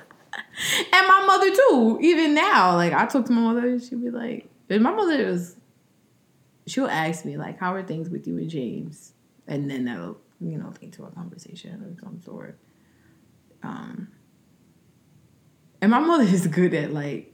[0.93, 1.99] and my mother too.
[2.03, 5.57] Even now, like I talk to my mother, she'd be like, and my mother was,
[6.67, 9.13] she'll ask me like, how are things with you and James,
[9.47, 12.59] and then that'll you know lead to a conversation of some sort.
[13.63, 14.09] Um,
[15.81, 17.31] and my mother is good at like.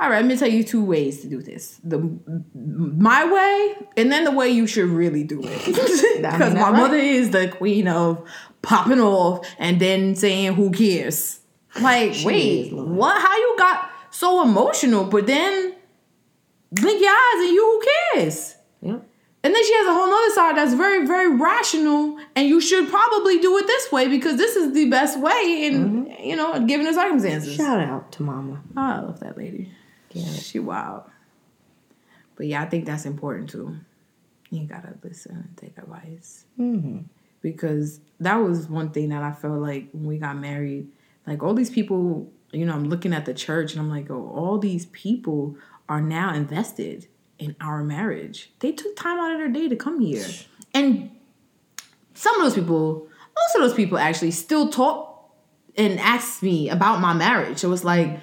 [0.00, 1.98] All right, let me tell you two ways to do this: the
[2.54, 5.66] my way, and then the way you should really do it.
[6.18, 6.72] Because my right.
[6.72, 8.28] mother is the queen of
[8.62, 11.40] popping off and then saying, "Who cares?"
[11.80, 13.20] Like, She wait, what?
[13.20, 15.04] How you got so emotional?
[15.04, 15.74] But then
[16.72, 18.56] blink your eyes and you, who cares?
[18.82, 19.07] Yep.
[19.44, 22.88] And then she has a whole other side that's very, very rational, and you should
[22.88, 26.86] probably do it this way because this is the best way in you know, given
[26.86, 27.54] the circumstances.
[27.54, 28.60] Shout out to Mama.
[28.76, 29.72] I love that lady.
[30.12, 30.32] Yeah.
[30.32, 31.04] She wild.
[32.36, 33.76] But yeah, I think that's important too.
[34.50, 36.44] you gotta listen and take advice.
[36.58, 37.00] Mm-hmm.
[37.40, 40.88] Because that was one thing that I felt like when we got married,
[41.26, 44.32] like all these people, you know, I'm looking at the church and I'm like, oh,
[44.34, 45.56] all these people
[45.88, 47.06] are now invested
[47.38, 48.50] in our marriage.
[48.60, 50.26] They took time out of their day to come here.
[50.74, 51.10] And
[52.14, 55.32] some of those people, most of those people actually still talk
[55.76, 57.58] and ask me about my marriage.
[57.58, 58.18] So was like,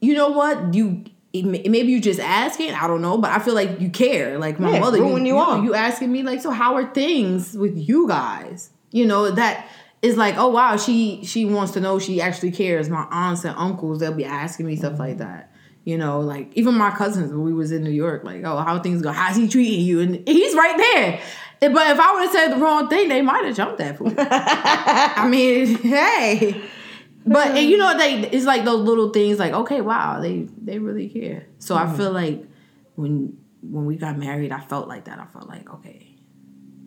[0.00, 0.74] you know what?
[0.74, 1.04] You
[1.34, 2.72] maybe you just asking.
[2.72, 4.38] I don't know, but I feel like you care.
[4.38, 6.92] Like my Yeah, mother, you, you you, know, you asking me like, so how are
[6.92, 8.70] things with you guys?
[8.90, 9.66] You know that
[10.02, 11.98] is like, oh wow, she she wants to know.
[11.98, 12.88] She actually cares.
[12.88, 15.51] My aunts and uncles, they'll be asking me stuff like that.
[15.84, 18.78] You know, like even my cousins when we was in New York, like, oh, how
[18.78, 19.10] things go?
[19.10, 20.00] How's he treating you?
[20.00, 21.20] And he's right there.
[21.60, 24.12] But if I would have said the wrong thing, they might have jumped that fool.
[24.18, 26.60] I mean, hey.
[27.24, 30.78] But and you know they it's like those little things like okay wow they they
[30.78, 31.96] really care so I mm-hmm.
[31.96, 32.44] feel like
[32.96, 36.16] when when we got married I felt like that I felt like okay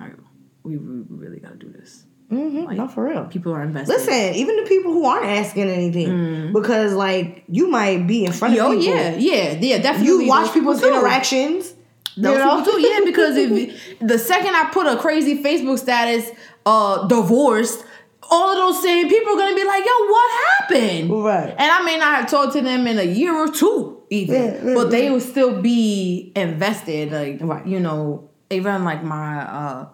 [0.02, 0.16] all right,
[0.64, 2.76] we, we really got to do this Mm-hmm.
[2.76, 3.26] no, for real.
[3.26, 8.08] people are invested Listen, even the people who aren't asking anything, because like you might
[8.08, 8.84] be in front of oh people.
[8.84, 11.74] yeah yeah yeah definitely You watch people's people interactions.
[12.18, 12.58] Those you know?
[12.64, 16.30] people too yeah because if the second I put a crazy Facebook status
[16.66, 17.84] uh divorced
[18.32, 21.24] all of those same people are gonna be like, yo, what happened?
[21.24, 21.50] Right.
[21.50, 24.64] And I may not have talked to them in a year or two, even, Yeah,
[24.66, 27.12] yeah, but they will still be invested.
[27.12, 27.68] Like, Right.
[27.68, 29.86] you know, even like my uh,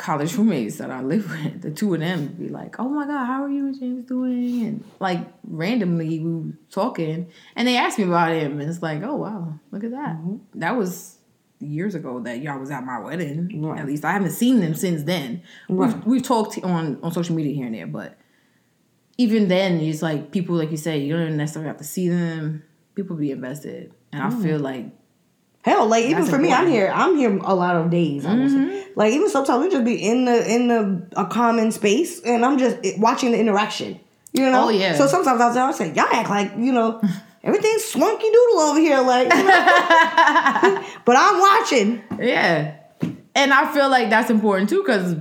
[0.00, 3.26] college roommates that I live with, the two of them be like, oh my God,
[3.26, 4.66] how are you and James doing?
[4.66, 8.60] And like randomly we were talking and they asked me about him.
[8.60, 10.16] And it's like, oh wow, look at that.
[10.16, 10.60] Mm-hmm.
[10.60, 11.18] That was
[11.60, 13.62] years ago that y'all was at my wedding.
[13.62, 13.78] Right.
[13.78, 15.42] At least I haven't seen them since then.
[15.68, 15.94] Right.
[15.94, 18.16] We've, we've talked on, on social media here and there, but
[19.18, 22.62] even then, it's like people, like you say, you don't necessarily have to see them.
[22.94, 24.86] People be invested, and I feel like
[25.62, 26.90] Hell, like even That's for me, I'm here.
[26.94, 28.24] I'm here a lot of days.
[28.24, 28.92] Mm-hmm.
[28.98, 32.58] Like even sometimes we just be in the in the a common space, and I'm
[32.58, 34.00] just watching the interaction.
[34.32, 34.66] You know?
[34.66, 34.94] Oh, yeah.
[34.94, 37.00] So sometimes I was I say, y'all act like you know
[37.44, 39.32] everything's swanky doodle over here, like.
[39.32, 40.84] you know?
[41.04, 42.02] but I'm watching.
[42.18, 42.76] yeah,
[43.34, 45.16] and I feel like that's important too because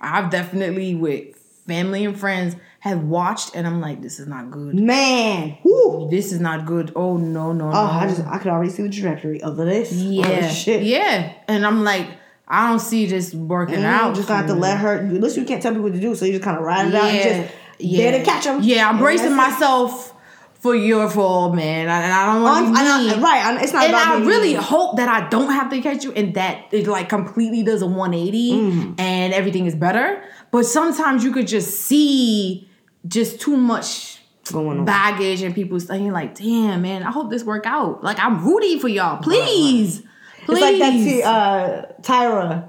[0.00, 2.56] I've definitely with family and friends
[2.88, 4.74] have watched, and I'm like, this is not good.
[4.74, 6.08] Man, whoo.
[6.10, 6.92] This is not good.
[6.96, 7.76] Oh no, no, no.
[7.76, 9.92] Oh, I just I could already see the trajectory of this.
[9.92, 10.82] yeah, Oh, shit.
[10.84, 12.08] yeah, and I'm like,
[12.48, 14.14] I don't see this working Mm, out.
[14.14, 14.60] just got to me.
[14.60, 15.02] let her.
[15.10, 16.94] Listen, you can't tell people what to do, so you just kind of ride it
[16.94, 18.60] out and just there to catch them.
[18.62, 20.12] Yeah, I'm bracing myself
[20.60, 23.22] for your fall, man, and I don't want to be mean.
[23.22, 23.84] right, I- it's not.
[23.84, 24.62] and I really mean.
[24.62, 27.86] hope that I don't have to catch you and that it like completely does a
[27.86, 29.00] 180 Mm.
[29.00, 30.22] and everything is better.
[30.50, 32.65] But sometimes you could just see
[33.06, 34.20] just too much
[34.52, 34.84] Going on.
[34.84, 38.02] baggage and people saying like, damn man, I hope this work out.
[38.04, 39.22] Like I'm rooting for y'all.
[39.22, 40.00] Please.
[40.00, 40.02] Please.
[40.48, 42.68] It's like that T, uh, Tyra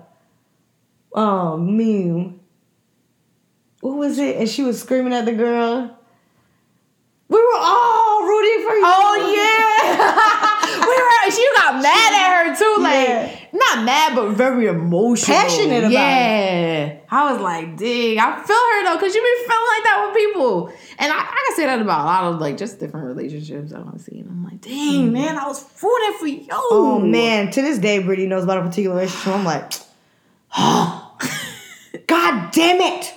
[1.14, 2.40] um, meme.
[3.82, 4.38] What was it?
[4.38, 5.94] And she was screaming at the girl.
[7.30, 8.84] We were all rooting for you.
[8.86, 11.32] Oh yeah, we were.
[11.32, 13.37] She got mad at her too, like Yeah.
[13.76, 15.93] Not mad, but very emotional, Passionate about it.
[15.93, 16.97] yeah.
[17.09, 20.15] I was like, dang, I feel her though, cause you be feeling like that with
[20.15, 23.72] people, and I, I can say that about a lot of like just different relationships
[23.72, 24.28] that I've seen.
[24.30, 25.13] I'm like, dang, mm-hmm.
[25.13, 26.47] man, I was rooting for you.
[26.51, 29.34] Oh man, to this day, Brittany knows about a particular relationship.
[29.34, 29.72] I'm like,
[30.57, 31.18] oh,
[32.07, 33.13] God damn it!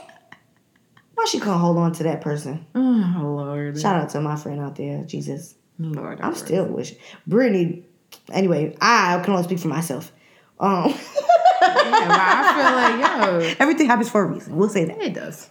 [1.14, 2.66] Why she couldn't hold on to that person?
[2.74, 5.54] oh Lord, Shout out to my friend out there, Jesus.
[5.78, 7.84] Lord, I'm still wishing Brittany.
[8.32, 10.12] Anyway, I can only speak for myself.
[10.60, 10.94] Um,
[11.62, 14.56] Yeah, but I feel like yo, everything happens for a reason.
[14.56, 15.00] We'll say that.
[15.00, 15.50] it does.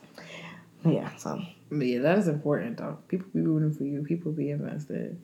[0.85, 1.13] Yeah.
[1.17, 1.41] So
[1.71, 2.97] But yeah, that is important though.
[3.07, 4.03] People be rooting for you.
[4.03, 5.19] People be invested.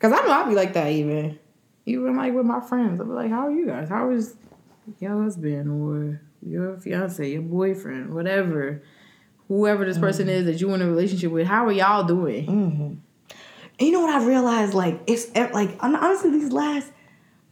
[0.00, 1.38] Cause I know I be like that even.
[1.86, 3.00] Even like with my friends.
[3.00, 3.88] I'll be like, how are you guys?
[3.88, 4.34] How is
[5.00, 8.82] your husband or your fiance, your boyfriend, whatever.
[9.48, 12.46] Whoever this person is that you in a relationship with, how are y'all doing?
[13.80, 14.74] And you know what I realized?
[14.74, 16.92] Like it's eh, like honestly these last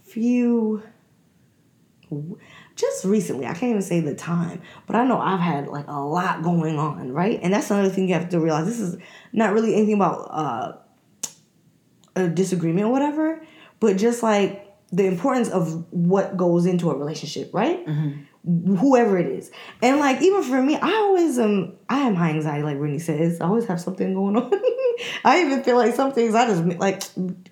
[0.03, 0.83] few,
[2.77, 3.47] just recently.
[3.47, 6.79] I can't even say the time, but I know I've had like a lot going
[6.79, 7.41] on, right?
[7.43, 8.67] And that's another thing you have to realize.
[8.67, 8.99] This is
[9.33, 10.73] not really anything about uh,
[12.15, 13.43] a disagreement or whatever,
[13.81, 17.85] but just like the importance of what goes into a relationship, right?
[18.45, 19.51] Whoever it is,
[19.83, 23.41] and like even for me, I always um I am high anxiety, like Brittany says.
[23.41, 24.53] I always have something going on.
[25.25, 27.03] I even feel like some things I just like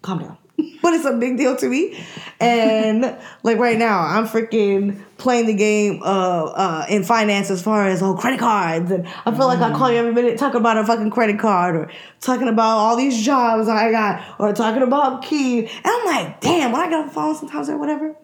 [0.02, 0.38] calm down,
[0.82, 1.98] but it's a big deal to me.
[2.40, 7.86] And like right now, I'm freaking playing the game uh uh in finance as far
[7.86, 10.76] as oh credit cards, and I feel like I call you every minute talking about
[10.76, 11.90] a fucking credit card or
[12.20, 16.72] talking about all these jobs I got or talking about key, and I'm like, damn,
[16.72, 18.16] when I get on the phone sometimes or whatever.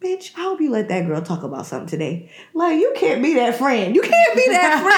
[0.00, 2.30] Bitch, I hope you let that girl talk about something today.
[2.54, 3.94] Like, you can't be that friend.
[3.94, 4.94] You can't be that friend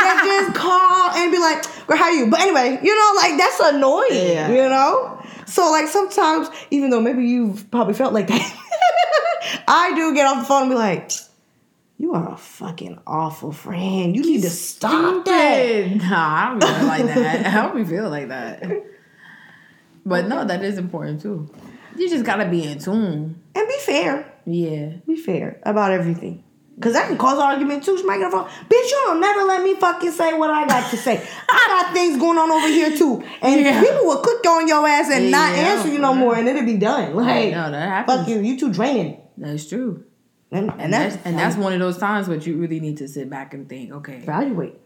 [0.00, 2.30] that just call and be like, girl, how you?
[2.30, 4.48] But anyway, you know, like, that's annoying, Yeah.
[4.48, 5.22] you know?
[5.46, 10.38] So, like, sometimes, even though maybe you've probably felt like that, I do get off
[10.40, 11.10] the phone and be like,
[11.98, 14.16] you are a fucking awful friend.
[14.16, 15.94] You need to stop that.
[15.96, 17.46] Nah, I don't be feeling like that.
[17.54, 18.82] I don't be feeling like that.
[20.06, 21.50] But no, that is important too.
[21.96, 23.42] You just gotta be in tune.
[23.54, 24.32] And be fair.
[24.50, 24.92] Yeah.
[25.06, 26.44] Be fair about everything.
[26.80, 27.98] Cause that can cause argument too.
[27.98, 28.44] She might get a phone.
[28.46, 31.16] Bitch, you don't never let me fucking say what I got to say.
[31.50, 33.20] I got things going on over here too.
[33.42, 33.82] And Yeah.
[33.82, 36.76] people will click on your ass and not answer you no more and it'll be
[36.76, 37.16] done.
[37.16, 38.18] Like No, that happens.
[38.20, 39.20] fuck you, you too draining.
[39.36, 40.04] That's true.
[40.52, 43.28] And, And that's and that's one of those times where you really need to sit
[43.28, 44.76] back and think, okay, evaluate.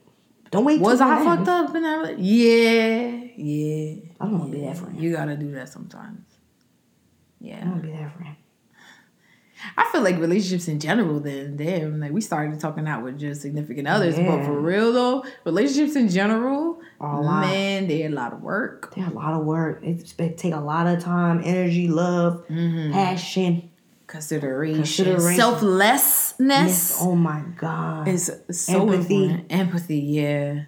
[0.51, 0.81] Don't wait.
[0.81, 2.05] was I fucked up in that?
[2.07, 4.03] rela- Yeah, yeah.
[4.19, 4.99] I don't want to be that friend.
[5.01, 6.25] You gotta do that sometimes.
[7.39, 7.59] Yeah.
[7.59, 8.37] I don't want to be that friend.
[9.77, 13.43] I feel like relationships in general, then, damn, like we started talking out with just
[13.43, 18.95] significant others, but for real though, relationships in general, man, they're a lot of work.
[18.95, 19.83] They're a lot of work.
[19.83, 22.93] It it take a lot of time, energy, love, Mm-hmm.
[22.93, 23.69] passion.
[24.09, 25.37] Consideration, Consideration.
[25.41, 26.99] selflessness Yes.
[27.01, 28.09] Oh my god.
[28.09, 29.25] it's so Empathy.
[29.25, 29.47] important.
[29.53, 30.65] Empathy, yeah.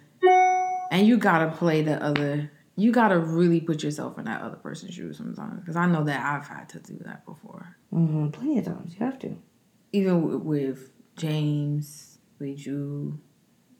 [0.91, 2.51] And you gotta play the other.
[2.77, 6.19] You gotta really put yourself in that other person's shoes sometimes, because I know that
[6.25, 7.77] I've had to do that before.
[7.89, 9.37] hmm Plenty of times you have to.
[9.93, 13.19] Even with, with James, with you,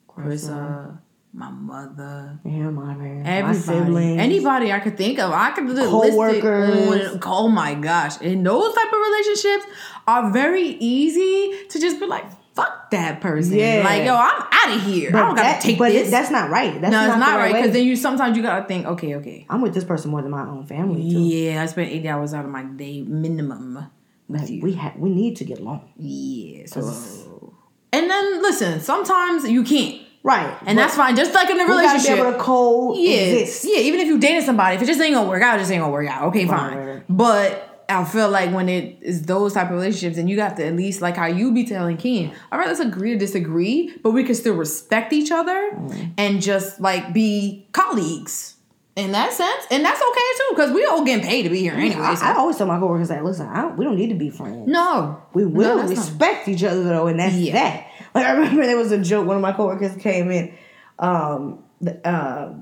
[0.07, 0.99] Carissa,
[1.33, 2.39] my mother.
[2.45, 7.13] Yeah, my parents, my siblings, anybody I could think of, I could list it Coworkers.
[7.15, 7.19] on.
[7.23, 8.21] Oh my gosh!
[8.21, 9.65] And those type of relationships
[10.07, 12.23] are very easy to just be like,
[12.55, 13.81] "Fuck that person." Yeah.
[13.83, 15.11] Like, yo, I'm out of here.
[15.11, 16.09] But I don't gotta that- take but this.
[16.09, 16.79] that's not right.
[16.81, 19.45] That's no, not it's not right because then you sometimes you gotta think, okay, okay,
[19.49, 21.19] I'm with this person more than my own family too.
[21.19, 23.85] yeah, I spent eighty hours out of my day minimum
[24.27, 24.61] with Like, you.
[24.61, 25.91] we ha- we need to get along.
[25.97, 27.53] yeah, so.
[27.93, 30.53] And then listen, sometimes you can't, Right.
[30.65, 31.15] and that's fine.
[31.15, 33.63] Just like in a we gotta relationship, be able to coexist.
[33.65, 33.79] Yeah, yeah.
[33.81, 35.81] Even if you dating somebody, if it just ain't gonna work out, it just ain't
[35.81, 36.23] gonna work out.
[36.29, 36.77] Okay, fine.
[36.77, 37.03] right.
[37.07, 40.65] But I feel like when it is those type of relationships, and you got to
[40.65, 44.11] at least like how you be telling Ken, all right, let's agree to disagree, but
[44.11, 46.11] we can still respect each other Mm.
[46.17, 48.55] and just like be colleagues
[48.95, 51.73] in that sense, and that's okay too because we all getting paid to be here
[51.73, 51.95] anyway.
[52.01, 54.15] I, so- I always tell my coworkers like, listen, I don't, we don't need to
[54.15, 54.67] be friends.
[54.67, 57.53] no, We No, will not- respect each other though, and that's Yeah.
[57.53, 57.87] that.
[58.15, 59.27] Like I remember there was a joke.
[59.27, 60.53] One of my coworkers came in.
[60.97, 62.53] Um, the, uh,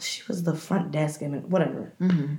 [0.00, 2.34] she was the front desk and whatever, Mm-hmm.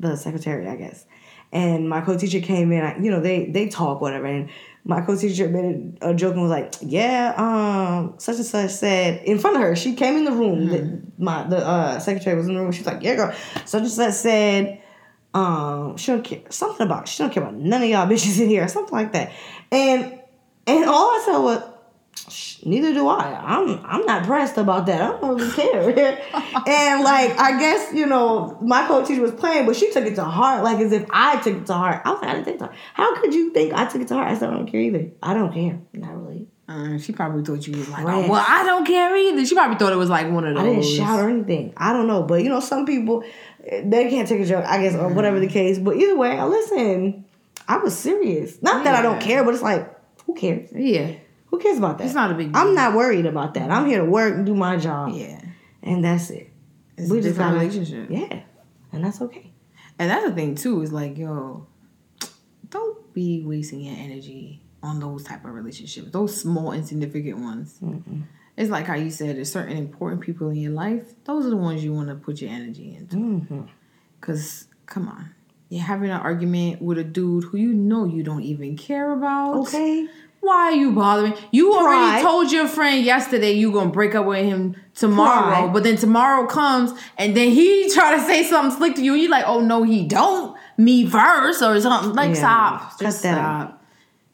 [0.00, 1.04] the secretary, I guess.
[1.52, 2.84] And my co-teacher came in.
[2.84, 4.26] I, you know, they they talk whatever.
[4.26, 4.50] And
[4.84, 9.38] my co-teacher made a, joke and was like, "Yeah, um, such and such said in
[9.38, 9.74] front of her.
[9.74, 10.68] She came in the room.
[10.68, 12.72] The, my the uh, secretary was in the room.
[12.72, 13.34] She was like, "Yeah, girl,
[13.64, 14.82] such and such said."
[15.32, 18.48] um she don't care something about she don't care about none of y'all bitches in
[18.48, 19.30] here something like that
[19.70, 20.18] and
[20.66, 21.62] and all I said was "Sh-
[22.64, 25.88] neither do I I'm I'm not pressed about that I don't really care
[26.66, 30.24] and like I guess you know my co-teacher was playing but she took it to
[30.24, 32.54] heart like as if I took it to heart I was like I didn't take
[32.56, 34.54] it to heart how could you think I took it to heart I said I
[34.54, 38.04] don't care either I don't care not really Uh, she probably thought you was like,
[38.06, 39.44] oh, well, I don't care either.
[39.44, 40.62] She probably thought it was like one of those.
[40.62, 41.72] I didn't shout or anything.
[41.76, 43.24] I don't know, but you know, some people
[43.92, 45.80] they can't take a joke, I guess, or whatever the case.
[45.80, 47.24] But either way, listen.
[47.66, 48.62] I was serious.
[48.62, 49.82] Not that I don't care, but it's like,
[50.26, 50.70] who cares?
[50.72, 51.12] Yeah,
[51.50, 52.04] Who cares about that?
[52.04, 52.52] it's not a big.
[52.54, 53.70] I'm not worried about that.
[53.70, 55.40] I'm here to work and do my job, Yeah,
[55.82, 56.50] and that's it.
[56.96, 58.08] it's We a just gotta- relationship.
[58.10, 58.42] Yeah,
[58.92, 59.52] and that's okay.
[59.98, 61.66] And that's the thing too, is like, yo,
[62.70, 67.78] don't be wasting your energy on those type of relationships, those small insignificant ones.
[68.56, 71.12] It's like how you said, there's certain important people in your life.
[71.24, 73.16] Those are the ones you want to put your energy into.
[73.16, 73.60] hmm
[74.20, 75.30] Cause come on,
[75.70, 79.56] you're having an argument with a dude who you know you don't even care about.
[79.66, 80.08] Okay.
[80.40, 81.34] Why are you bothering?
[81.52, 81.82] You Pride.
[81.82, 85.72] already told your friend yesterday you gonna break up with him tomorrow, Pride.
[85.72, 89.22] but then tomorrow comes and then he try to say something slick to you, and
[89.22, 90.56] you're like, oh no, he don't.
[90.78, 92.14] Me first or something.
[92.14, 92.90] Like Yeah, stop.
[92.92, 93.84] cut Just that stop.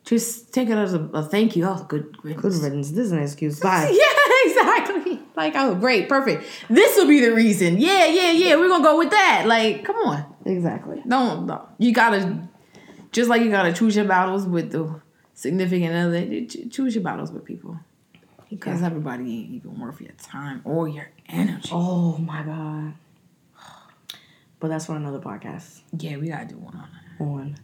[0.05, 1.65] Just take it as a, a thank you.
[1.67, 2.43] Oh, good riddance.
[2.43, 2.91] Good riddance.
[2.93, 3.59] This is an excuse.
[3.59, 3.91] Bye.
[3.93, 5.21] Yeah, exactly.
[5.35, 6.45] Like, oh, great, perfect.
[6.71, 7.79] This will be the reason.
[7.81, 8.55] Yeah, yeah, yeah.
[8.55, 9.45] We're gonna go with that.
[9.49, 10.25] Like, come on.
[10.45, 11.03] Exactly.
[11.09, 11.69] Don't no.
[11.79, 12.49] you gotta
[13.11, 15.01] just like you gotta choose your battles with the
[15.37, 16.45] significant other.
[16.71, 17.79] Choose your battles with people
[18.51, 21.69] because everybody ain't even worth your time or your energy.
[21.73, 22.95] Oh my god.
[24.59, 27.25] But that's for another podcast Yeah, we gotta do one on that.
[27.25, 27.57] on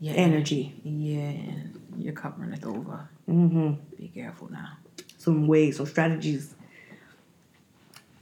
[0.00, 0.74] Yeah, energy.
[0.84, 3.08] Yeah, and you're covering it over.
[3.28, 3.72] Mm-hmm.
[3.98, 4.78] Be careful now.
[5.18, 6.54] some ways, some strategies.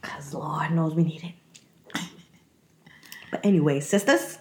[0.01, 2.01] Cause Lord knows we need it.
[3.31, 4.39] But anyway, sisters,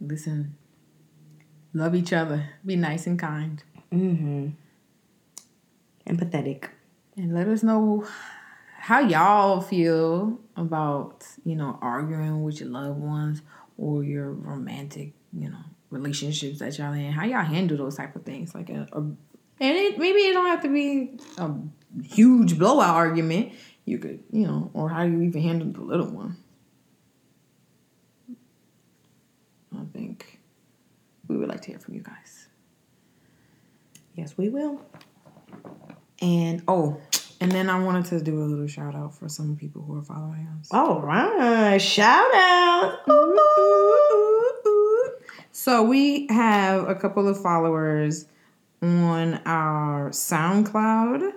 [0.00, 0.56] Listen,
[1.76, 2.48] Love each other.
[2.64, 3.62] Be nice and kind.
[3.92, 4.48] Mm-hmm.
[6.08, 6.70] Empathetic.
[7.18, 8.06] And let us know
[8.78, 13.42] how y'all feel about, you know, arguing with your loved ones
[13.76, 17.12] or your romantic, you know, relationships that y'all in.
[17.12, 18.54] How y'all handle those type of things.
[18.54, 19.18] Like a, a and
[19.60, 21.50] it maybe it don't have to be a
[22.02, 23.52] huge blowout argument.
[23.84, 26.38] You could, you know, or how you even handle the little one.
[29.78, 30.35] I think
[31.28, 32.48] we would like to hear from you guys.
[34.14, 34.80] Yes, we will.
[36.22, 37.00] And oh,
[37.40, 40.02] and then I wanted to do a little shout out for some people who are
[40.02, 40.68] following us.
[40.70, 41.78] All right.
[41.78, 42.98] Shout out.
[45.52, 48.26] So we have a couple of followers
[48.82, 51.32] on our SoundCloud.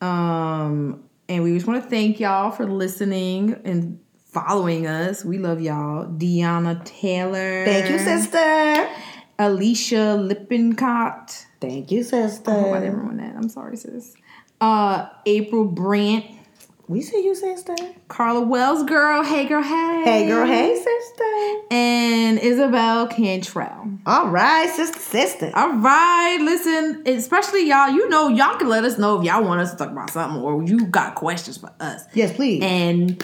[0.00, 4.00] Um, and we just want to thank y'all for listening and
[4.46, 5.24] following us.
[5.24, 6.06] We love y'all.
[6.06, 7.64] Deanna Taylor.
[7.64, 8.88] Thank you, sister.
[9.38, 11.46] Alicia Lippincott.
[11.60, 12.50] Thank you, sister.
[12.50, 13.34] I hope I didn't ruin that.
[13.36, 14.14] I'm sorry, sis.
[14.60, 16.26] Uh, April Brandt.
[16.88, 17.74] We see you, sister.
[18.08, 19.22] Carla Wells, girl.
[19.22, 19.62] Hey, girl.
[19.62, 20.02] Hey.
[20.04, 20.46] Hey, girl.
[20.46, 21.62] Hey, sister.
[21.70, 23.90] And Isabel Cantrell.
[24.06, 25.52] All right, sister, sister.
[25.54, 29.60] All right, listen, especially y'all, you know, y'all can let us know if y'all want
[29.60, 32.04] us to talk about something or you got questions for us.
[32.14, 32.62] Yes, please.
[32.62, 33.22] And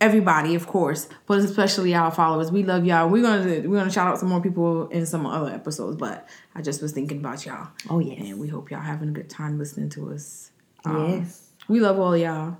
[0.00, 2.50] everybody, of course, but especially our followers.
[2.50, 3.08] We love y'all.
[3.08, 6.62] We're gonna we're gonna shout out some more people in some other episodes, but I
[6.62, 7.68] just was thinking about y'all.
[7.88, 8.20] Oh, yes.
[8.20, 10.50] And we hope y'all having a good time listening to us.
[10.84, 11.50] Um, yes.
[11.68, 12.58] We love all y'all.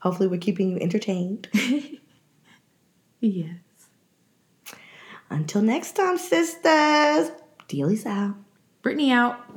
[0.00, 1.48] Hopefully, we're keeping you entertained.
[3.20, 3.56] Yes.
[5.30, 7.32] Until next time, sisters.
[7.66, 8.36] Dealey's out.
[8.82, 9.47] Brittany out.